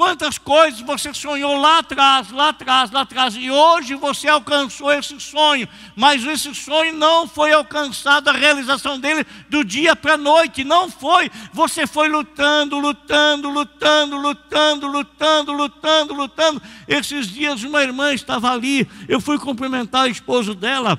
Quantas 0.00 0.38
coisas 0.38 0.80
você 0.80 1.12
sonhou 1.12 1.58
lá 1.58 1.80
atrás, 1.80 2.30
lá 2.30 2.48
atrás, 2.48 2.90
lá 2.90 3.02
atrás, 3.02 3.36
e 3.36 3.50
hoje 3.50 3.94
você 3.96 4.28
alcançou 4.28 4.90
esse 4.90 5.20
sonho, 5.20 5.68
mas 5.94 6.24
esse 6.24 6.54
sonho 6.54 6.94
não 6.94 7.28
foi 7.28 7.52
alcançado, 7.52 8.28
a 8.28 8.32
realização 8.32 8.98
dele 8.98 9.26
do 9.50 9.62
dia 9.62 9.94
para 9.94 10.14
a 10.14 10.16
noite, 10.16 10.64
não 10.64 10.90
foi. 10.90 11.30
Você 11.52 11.86
foi 11.86 12.08
lutando, 12.08 12.78
lutando, 12.78 13.50
lutando, 13.50 14.16
lutando, 14.16 14.86
lutando, 14.86 15.52
lutando, 15.52 16.14
lutando. 16.14 16.62
Esses 16.88 17.28
dias 17.28 17.62
uma 17.62 17.82
irmã 17.82 18.14
estava 18.14 18.50
ali, 18.50 18.88
eu 19.06 19.20
fui 19.20 19.38
cumprimentar 19.38 20.06
o 20.06 20.10
esposo 20.10 20.54
dela, 20.54 20.98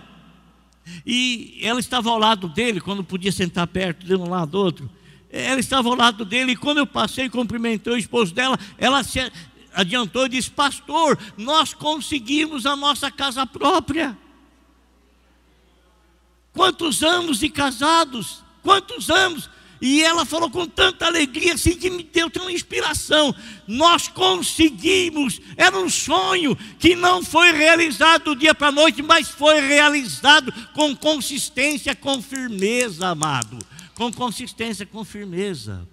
e 1.03 1.57
ela 1.63 1.79
estava 1.79 2.11
ao 2.11 2.19
lado 2.19 2.47
dele, 2.47 2.79
quando 2.79 3.03
podia 3.03 3.31
sentar 3.31 3.65
perto 3.65 4.05
de 4.05 4.13
um 4.13 4.29
lado 4.29 4.51
do 4.51 4.59
outro 4.59 5.00
ela 5.31 5.59
estava 5.59 5.87
ao 5.87 5.95
lado 5.95 6.25
dele, 6.25 6.51
e 6.51 6.57
quando 6.57 6.79
eu 6.79 6.85
passei 6.85 7.25
e 7.25 7.29
cumprimentei 7.29 7.93
o 7.93 7.97
esposo 7.97 8.33
dela, 8.33 8.59
ela 8.77 9.01
se 9.01 9.19
adiantou 9.73 10.25
e 10.25 10.29
disse: 10.29 10.51
Pastor, 10.51 11.17
nós 11.37 11.73
conseguimos 11.73 12.65
a 12.65 12.75
nossa 12.75 13.09
casa 13.09 13.45
própria. 13.45 14.17
Quantos 16.53 17.01
anos 17.01 17.39
de 17.39 17.49
casados? 17.49 18.43
Quantos 18.61 19.09
anos? 19.09 19.49
E 19.81 20.03
ela 20.03 20.25
falou 20.25 20.51
com 20.51 20.67
tanta 20.67 21.07
alegria, 21.07 21.55
assim 21.55 21.75
que 21.75 21.89
me 21.89 22.03
deu 22.03 22.29
uma 22.39 22.51
inspiração. 22.51 23.33
Nós 23.65 24.07
conseguimos, 24.07 25.39
era 25.57 25.75
um 25.75 25.89
sonho 25.89 26.55
que 26.77 26.95
não 26.95 27.23
foi 27.23 27.51
realizado 27.51 28.25
do 28.25 28.35
dia 28.35 28.53
para 28.53 28.67
a 28.67 28.71
noite, 28.71 29.01
mas 29.01 29.29
foi 29.29 29.59
realizado 29.59 30.53
com 30.73 30.95
consistência, 30.95 31.95
com 31.95 32.21
firmeza, 32.21 33.07
amado 33.07 33.57
com 34.01 34.11
consistência, 34.11 34.83
com 34.83 35.05
firmeza. 35.05 35.87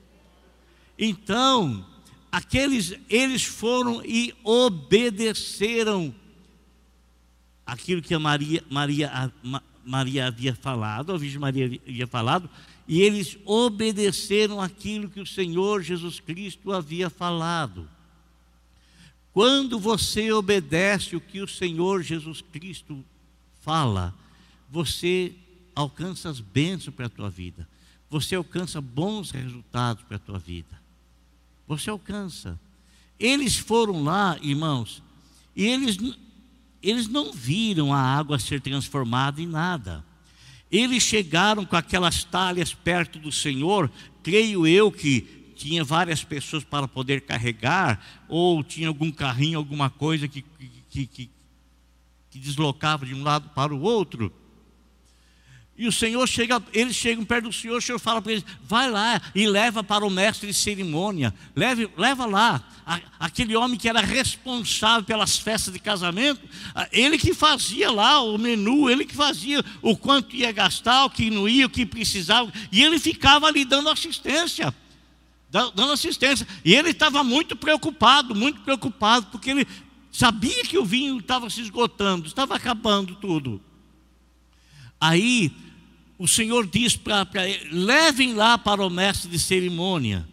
Então, 0.99 1.85
aqueles 2.33 2.94
eles 3.11 3.44
foram 3.44 4.03
e 4.03 4.35
obedeceram 4.42 6.14
aquilo 7.66 8.01
que 8.01 8.14
a 8.14 8.18
Maria, 8.18 8.64
Maria, 8.71 9.11
a, 9.12 9.61
Maria 9.85 10.29
havia 10.29 10.55
falado, 10.55 11.12
a 11.12 11.18
Virgem 11.18 11.38
Maria 11.38 11.66
havia 11.87 12.07
falado, 12.07 12.49
e 12.87 13.03
eles 13.03 13.37
obedeceram 13.44 14.59
aquilo 14.59 15.11
que 15.11 15.21
o 15.21 15.27
Senhor 15.27 15.83
Jesus 15.83 16.18
Cristo 16.18 16.73
havia 16.73 17.11
falado. 17.11 17.87
Quando 19.35 19.79
você 19.79 20.33
obedece 20.33 21.14
o 21.14 21.21
que 21.21 21.42
o 21.42 21.47
Senhor 21.47 22.03
Jesus 22.03 22.40
Cristo 22.40 23.05
fala, 23.61 24.14
você 24.71 25.35
alcança 25.75 26.31
as 26.31 26.40
bênçãos 26.40 26.97
para 26.97 27.05
a 27.05 27.11
tua 27.11 27.29
vida 27.29 27.68
você 28.11 28.35
alcança 28.35 28.81
bons 28.81 29.31
resultados 29.31 30.03
para 30.05 30.16
a 30.16 30.21
tua 30.21 30.38
vida. 30.38 30.81
Você 31.66 31.90
alcança. 31.90 32.59
Eles 33.18 33.57
foram 33.57 34.03
lá, 34.03 34.38
irmãos, 34.40 35.03
e 35.55 35.66
eles, 35.66 35.99
eles 36.83 37.09
não 37.09 37.33
viram 37.33 37.92
a 37.92 38.01
água 38.01 38.38
ser 38.38 38.61
transformada 38.61 39.42
em 39.42 39.47
nada. 39.47 40.05
Eles 40.71 41.03
chegaram 41.03 41.64
com 41.64 41.77
aquelas 41.77 42.25
talhas 42.25 42.73
perto 42.73 43.18
do 43.18 43.33
Senhor, 43.33 43.90
creio 44.23 44.66
eu 44.66 44.92
que 44.92 45.53
tinha 45.57 45.83
várias 45.83 46.23
pessoas 46.23 46.62
para 46.62 46.87
poder 46.87 47.23
carregar, 47.23 48.25
ou 48.29 48.62
tinha 48.62 48.88
algum 48.88 49.11
carrinho, 49.11 49.59
alguma 49.59 49.90
coisa 49.90 50.29
que, 50.29 50.44
que, 50.88 51.07
que, 51.07 51.31
que 52.31 52.38
deslocava 52.38 53.05
de 53.05 53.14
um 53.14 53.23
lado 53.23 53.49
para 53.51 53.75
o 53.75 53.81
outro. 53.81 54.33
E 55.79 55.87
o 55.87 55.93
Senhor 55.93 56.27
chega, 56.27 56.61
eles 56.73 56.97
chegam 56.97 57.25
perto 57.25 57.45
do 57.45 57.53
Senhor, 57.53 57.79
o 57.79 57.81
Senhor 57.81 58.01
fala 58.01 58.21
para 58.21 58.33
eles: 58.33 58.45
vai 58.64 58.91
lá 58.91 59.23
e 59.33 59.47
leva 59.47 59.85
para 59.85 60.05
o 60.05 60.11
mestre 60.11 60.49
de 60.49 60.55
cerimônia, 60.55 61.33
leve, 61.55 61.88
leva 61.97 62.27
lá 62.27 62.61
a, 62.85 63.01
aquele 63.21 63.55
homem 63.55 63.79
que 63.79 63.88
era 63.88 64.01
responsável 64.01 65.05
pelas 65.05 65.38
festas 65.38 65.73
de 65.73 65.79
casamento, 65.79 66.41
ele 66.91 67.17
que 67.17 67.33
fazia 67.33 67.93
lá 67.93 68.21
o 68.21 68.37
menu, 68.37 68.91
ele 68.91 69.05
que 69.05 69.14
fazia 69.14 69.64
o 69.81 69.97
quanto 69.97 70.35
ia 70.35 70.51
gastar, 70.51 71.05
o 71.05 71.11
que 71.11 71.31
não 71.31 71.49
ia, 71.49 71.67
o 71.67 71.71
que 71.71 71.87
precisava, 71.87 72.53
e 72.73 72.83
ele 72.83 72.99
ficava 72.99 73.47
ali 73.47 73.64
dando 73.64 73.88
assistência, 73.88 74.75
dando 75.49 75.93
assistência. 75.93 76.45
E 76.64 76.75
ele 76.75 76.91
estava 76.91 77.23
muito 77.23 77.55
preocupado, 77.55 78.35
muito 78.35 78.62
preocupado, 78.62 79.27
porque 79.27 79.51
ele 79.51 79.67
sabia 80.11 80.64
que 80.64 80.77
o 80.77 80.85
vinho 80.85 81.19
estava 81.19 81.49
se 81.49 81.61
esgotando, 81.61 82.27
estava 82.27 82.57
acabando 82.57 83.14
tudo. 83.14 83.62
Aí 85.01 85.53
o 86.18 86.26
Senhor 86.26 86.66
diz 86.66 86.96
para 86.96 87.48
ele: 87.48 87.68
levem 87.70 88.35
lá 88.35 88.59
para 88.59 88.85
o 88.85 88.90
mestre 88.90 89.31
de 89.31 89.38
cerimônia. 89.38 90.28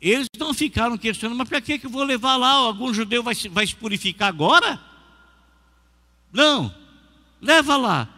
Eles 0.00 0.26
não 0.38 0.54
ficaram 0.54 0.96
questionando, 0.96 1.36
mas 1.36 1.48
para 1.48 1.60
que, 1.60 1.78
que 1.78 1.84
eu 1.84 1.90
vou 1.90 2.02
levar 2.02 2.36
lá? 2.36 2.52
Algum 2.52 2.92
judeu 2.94 3.22
vai, 3.22 3.34
vai 3.50 3.66
se 3.66 3.74
purificar 3.76 4.28
agora? 4.28 4.80
Não, 6.32 6.74
leva 7.40 7.76
lá. 7.76 8.08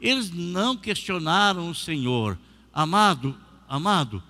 Eles 0.00 0.30
não 0.30 0.74
questionaram 0.74 1.68
o 1.68 1.74
Senhor. 1.74 2.38
Amado, 2.72 3.38
amado, 3.68 4.22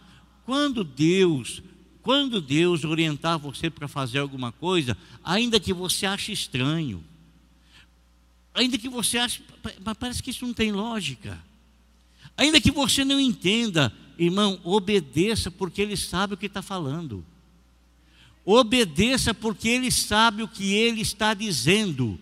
quando 0.45 0.83
Deus, 0.83 1.63
quando 2.03 2.41
Deus 2.41 2.83
orientar 2.83 3.39
você 3.39 3.71
para 3.71 3.87
fazer 3.87 4.19
alguma 4.19 4.51
coisa, 4.51 4.97
ainda 5.23 5.61
que 5.61 5.73
você 5.73 6.07
ache 6.07 6.33
estranho, 6.33 7.05
ainda 8.53 8.77
que 8.77 8.89
você 8.89 9.19
ache, 9.19 9.43
mas 9.85 9.97
parece 9.97 10.21
que 10.21 10.31
isso 10.31 10.45
não 10.45 10.55
tem 10.55 10.73
lógica. 10.73 11.39
Ainda 12.39 12.61
que 12.61 12.71
você 12.71 13.05
não 13.05 13.19
entenda, 13.19 13.93
irmão, 14.17 14.61
obedeça 14.63 15.51
porque 15.51 15.83
ele 15.83 15.97
sabe 15.97 16.35
o 16.35 16.37
que 16.37 16.47
está 16.47 16.63
falando. 16.63 17.27
Obedeça 18.45 19.35
porque 19.35 19.69
ele 19.69 19.91
sabe 19.91 20.45
o 20.45 20.49
que 20.49 20.73
ele 20.73 21.01
está 21.01 21.35
dizendo. 21.35 22.19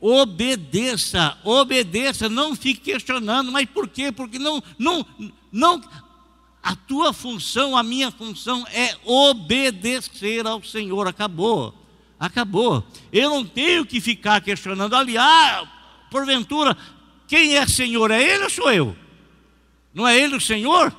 Obedeça, 0.00 1.38
obedeça, 1.44 2.28
não 2.28 2.56
fique 2.56 2.80
questionando, 2.80 3.52
mas 3.52 3.66
por 3.66 3.86
quê? 3.86 4.10
Porque 4.10 4.40
não, 4.40 4.60
não, 4.76 5.06
não, 5.52 5.80
a 6.60 6.74
tua 6.74 7.12
função, 7.12 7.76
a 7.76 7.82
minha 7.84 8.10
função 8.10 8.66
é 8.72 8.96
obedecer 9.04 10.46
ao 10.48 10.64
Senhor, 10.64 11.06
acabou, 11.06 11.72
acabou. 12.18 12.84
Eu 13.12 13.30
não 13.30 13.44
tenho 13.44 13.86
que 13.86 14.00
ficar 14.00 14.40
questionando, 14.40 14.96
aliás, 14.96 15.68
porventura, 16.10 16.76
quem 17.28 17.56
é 17.56 17.66
Senhor? 17.68 18.10
É 18.10 18.20
Ele 18.20 18.44
ou 18.44 18.50
sou 18.50 18.72
eu? 18.72 18.96
Não 19.92 20.06
é 20.06 20.18
Ele 20.18 20.36
o 20.36 20.40
Senhor? 20.40 20.94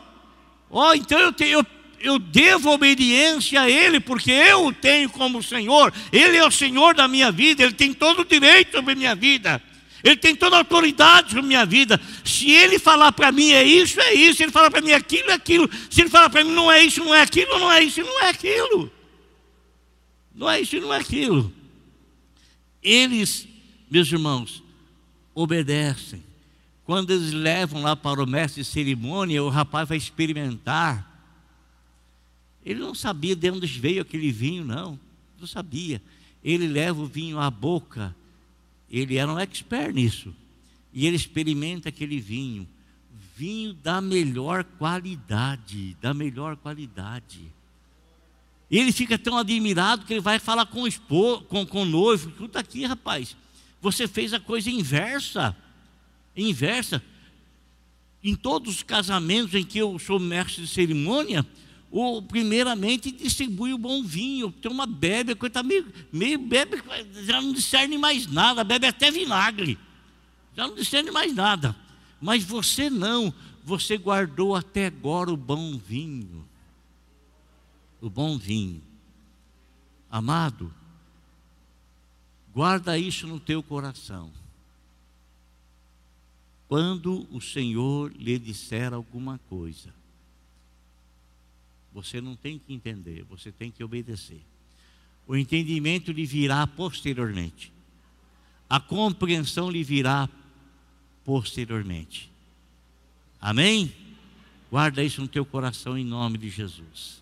Oh, 0.69 0.93
então 0.93 1.19
eu, 1.19 1.33
tenho, 1.33 1.59
eu, 1.59 1.65
eu 1.99 2.19
devo 2.19 2.71
obediência 2.71 3.61
a 3.61 3.69
Ele, 3.69 3.99
porque 3.99 4.31
eu 4.31 4.67
o 4.67 4.73
tenho 4.73 5.09
como 5.09 5.43
Senhor. 5.43 5.93
Ele 6.11 6.37
é 6.37 6.45
o 6.45 6.51
Senhor 6.51 6.95
da 6.95 7.07
minha 7.07 7.31
vida, 7.31 7.63
Ele 7.63 7.73
tem 7.73 7.93
todo 7.93 8.21
o 8.21 8.25
direito 8.25 8.71
sobre 8.71 8.95
minha 8.95 9.15
vida. 9.15 9.61
Ele 10.03 10.15
tem 10.15 10.35
toda 10.35 10.55
a 10.55 10.59
autoridade 10.59 11.29
sobre 11.29 11.43
minha 11.43 11.65
vida. 11.65 11.99
Se 12.23 12.49
Ele 12.49 12.79
falar 12.79 13.11
para 13.11 13.31
mim 13.31 13.51
é 13.51 13.63
isso, 13.63 13.99
é 13.99 14.13
isso. 14.13 14.37
Se 14.37 14.43
Ele 14.43 14.51
falar 14.51 14.71
para 14.71 14.81
mim 14.81 14.91
aquilo, 14.91 15.29
é 15.29 15.33
aquilo. 15.33 15.69
Se 15.89 16.01
Ele 16.01 16.09
falar 16.09 16.29
para 16.29 16.43
mim 16.43 16.51
não 16.51 16.71
é 16.71 16.83
isso, 16.83 17.03
não 17.03 17.13
é 17.13 17.21
aquilo, 17.21 17.59
não 17.59 17.71
é 17.71 17.83
isso, 17.83 18.01
não 18.01 18.21
é 18.21 18.29
aquilo. 18.29 18.91
Não 20.33 20.49
é 20.49 20.61
isso, 20.61 20.79
não 20.79 20.93
é 20.93 20.97
aquilo. 20.97 21.53
Eles, 22.81 23.47
meus 23.89 24.11
irmãos, 24.11 24.63
obedecem. 25.35 26.23
Quando 26.91 27.11
eles 27.11 27.31
levam 27.31 27.83
lá 27.83 27.95
para 27.95 28.21
o 28.21 28.27
mestre 28.27 28.63
de 28.63 28.67
cerimônia, 28.67 29.41
o 29.41 29.47
rapaz 29.47 29.87
vai 29.87 29.97
experimentar. 29.97 31.09
Ele 32.65 32.81
não 32.81 32.93
sabia 32.93 33.33
de 33.33 33.49
onde 33.49 33.65
veio 33.65 34.01
aquele 34.01 34.29
vinho, 34.29 34.65
não. 34.65 34.99
Não 35.39 35.47
sabia. 35.47 36.01
Ele 36.43 36.67
leva 36.67 37.01
o 37.01 37.05
vinho 37.05 37.39
à 37.39 37.49
boca. 37.49 38.13
Ele 38.89 39.15
era 39.15 39.31
um 39.31 39.39
expert 39.39 39.93
nisso. 39.93 40.35
E 40.91 41.07
ele 41.07 41.15
experimenta 41.15 41.87
aquele 41.87 42.19
vinho. 42.19 42.67
Vinho 43.37 43.71
da 43.73 44.01
melhor 44.01 44.65
qualidade. 44.65 45.95
Da 46.01 46.13
melhor 46.13 46.57
qualidade. 46.57 47.39
Ele 48.69 48.91
fica 48.91 49.17
tão 49.17 49.37
admirado 49.37 50.05
que 50.05 50.11
ele 50.11 50.19
vai 50.19 50.39
falar 50.39 50.65
com 50.65 50.81
o 50.81 50.87
esposo, 50.89 51.43
com, 51.43 51.65
com 51.65 51.83
o 51.83 51.85
noivo. 51.85 52.31
Escuta 52.31 52.59
aqui, 52.59 52.83
rapaz. 52.83 53.37
Você 53.79 54.09
fez 54.09 54.33
a 54.33 54.41
coisa 54.41 54.69
inversa 54.69 55.55
inversa. 56.35 57.01
Em 58.23 58.35
todos 58.35 58.75
os 58.75 58.83
casamentos 58.83 59.53
em 59.55 59.63
que 59.63 59.79
eu 59.79 59.97
sou 59.97 60.19
mestre 60.19 60.61
de 60.61 60.67
cerimônia, 60.67 61.45
o, 61.89 62.21
primeiramente 62.21 63.11
distribui 63.11 63.73
o 63.73 63.77
bom 63.77 64.03
vinho. 64.03 64.51
Tem 64.51 64.71
uma 64.71 64.85
bebe, 64.85 65.35
coisa 65.35 65.49
está 65.49 65.63
meio, 65.63 65.91
meio 66.11 66.39
bebe, 66.39 66.81
já 67.25 67.41
não 67.41 67.51
discerne 67.51 67.97
mais 67.97 68.27
nada, 68.27 68.63
bebe 68.63 68.87
até 68.87 69.11
vinagre. 69.11 69.77
Já 70.55 70.67
não 70.67 70.75
discerne 70.75 71.11
mais 71.11 71.33
nada. 71.33 71.75
Mas 72.21 72.43
você 72.43 72.89
não, 72.89 73.33
você 73.63 73.97
guardou 73.97 74.55
até 74.55 74.87
agora 74.87 75.31
o 75.31 75.37
bom 75.37 75.77
vinho. 75.77 76.47
O 77.99 78.09
bom 78.09 78.37
vinho. 78.37 78.81
Amado, 80.09 80.73
guarda 82.53 82.97
isso 82.97 83.27
no 83.27 83.39
teu 83.39 83.63
coração. 83.63 84.31
Quando 86.71 87.27
o 87.29 87.41
Senhor 87.41 88.13
lhe 88.15 88.39
disser 88.39 88.93
alguma 88.93 89.37
coisa. 89.49 89.93
Você 91.91 92.21
não 92.21 92.33
tem 92.33 92.57
que 92.57 92.73
entender, 92.73 93.25
você 93.25 93.51
tem 93.51 93.69
que 93.69 93.83
obedecer. 93.83 94.39
O 95.27 95.35
entendimento 95.35 96.13
lhe 96.13 96.25
virá 96.25 96.65
posteriormente. 96.65 97.73
A 98.69 98.79
compreensão 98.79 99.69
lhe 99.69 99.83
virá 99.83 100.29
posteriormente. 101.25 102.31
Amém? 103.41 103.93
Guarda 104.69 105.03
isso 105.03 105.19
no 105.19 105.27
teu 105.27 105.45
coração 105.45 105.97
em 105.97 106.05
nome 106.05 106.37
de 106.37 106.49
Jesus. 106.49 107.21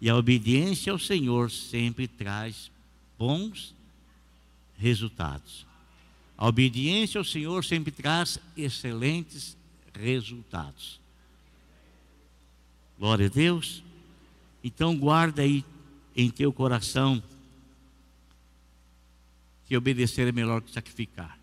E 0.00 0.08
a 0.08 0.14
obediência 0.14 0.92
ao 0.92 1.00
Senhor 1.00 1.50
sempre 1.50 2.06
traz 2.06 2.70
bons 3.18 3.74
resultados. 4.78 5.66
A 6.36 6.48
obediência 6.48 7.18
ao 7.18 7.24
Senhor 7.24 7.64
sempre 7.64 7.92
traz 7.92 8.38
excelentes 8.56 9.56
resultados. 9.92 11.00
Glória 12.98 13.26
a 13.26 13.30
Deus. 13.30 13.82
Então 14.62 14.96
guarda 14.96 15.42
aí 15.42 15.64
em 16.16 16.30
teu 16.30 16.52
coração 16.52 17.22
que 19.66 19.76
obedecer 19.76 20.28
é 20.28 20.32
melhor 20.32 20.60
que 20.62 20.70
sacrificar. 20.70 21.38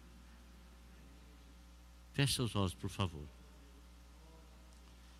Feche 2.14 2.34
seus 2.34 2.56
olhos, 2.56 2.74
por 2.74 2.90
favor. 2.90 3.26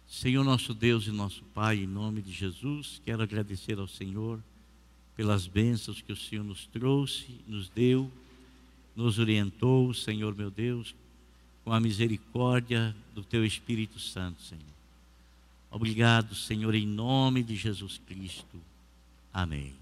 Senhor 0.08 0.44
nosso 0.44 0.74
Deus 0.74 1.08
e 1.08 1.12
nosso 1.12 1.44
Pai, 1.54 1.78
em 1.78 1.88
nome 1.88 2.22
de 2.22 2.32
Jesus, 2.32 3.02
quero 3.06 3.24
agradecer 3.24 3.80
ao 3.80 3.88
Senhor 3.88 4.44
pelas 5.16 5.48
bênçãos 5.48 6.02
que 6.02 6.12
o 6.12 6.18
Senhor 6.18 6.44
nos 6.44 6.68
trouxe, 6.68 7.40
nos 7.48 7.70
deu, 7.70 8.12
nos 8.96 9.20
orientou, 9.20 9.94
Senhor 9.94 10.36
meu 10.36 10.52
Deus, 10.52 10.96
com 11.64 11.72
a 11.72 11.80
misericórdia 11.80 12.96
do 13.14 13.24
Teu 13.24 13.46
Espírito 13.46 14.00
Santo, 14.00 14.42
Senhor. 14.42 14.64
Obrigado, 15.70 16.36
Senhor, 16.36 16.76
em 16.76 16.86
nome 16.86 17.44
de 17.44 17.56
Jesus 17.56 18.00
Cristo. 18.06 18.60
Amém. 19.34 19.81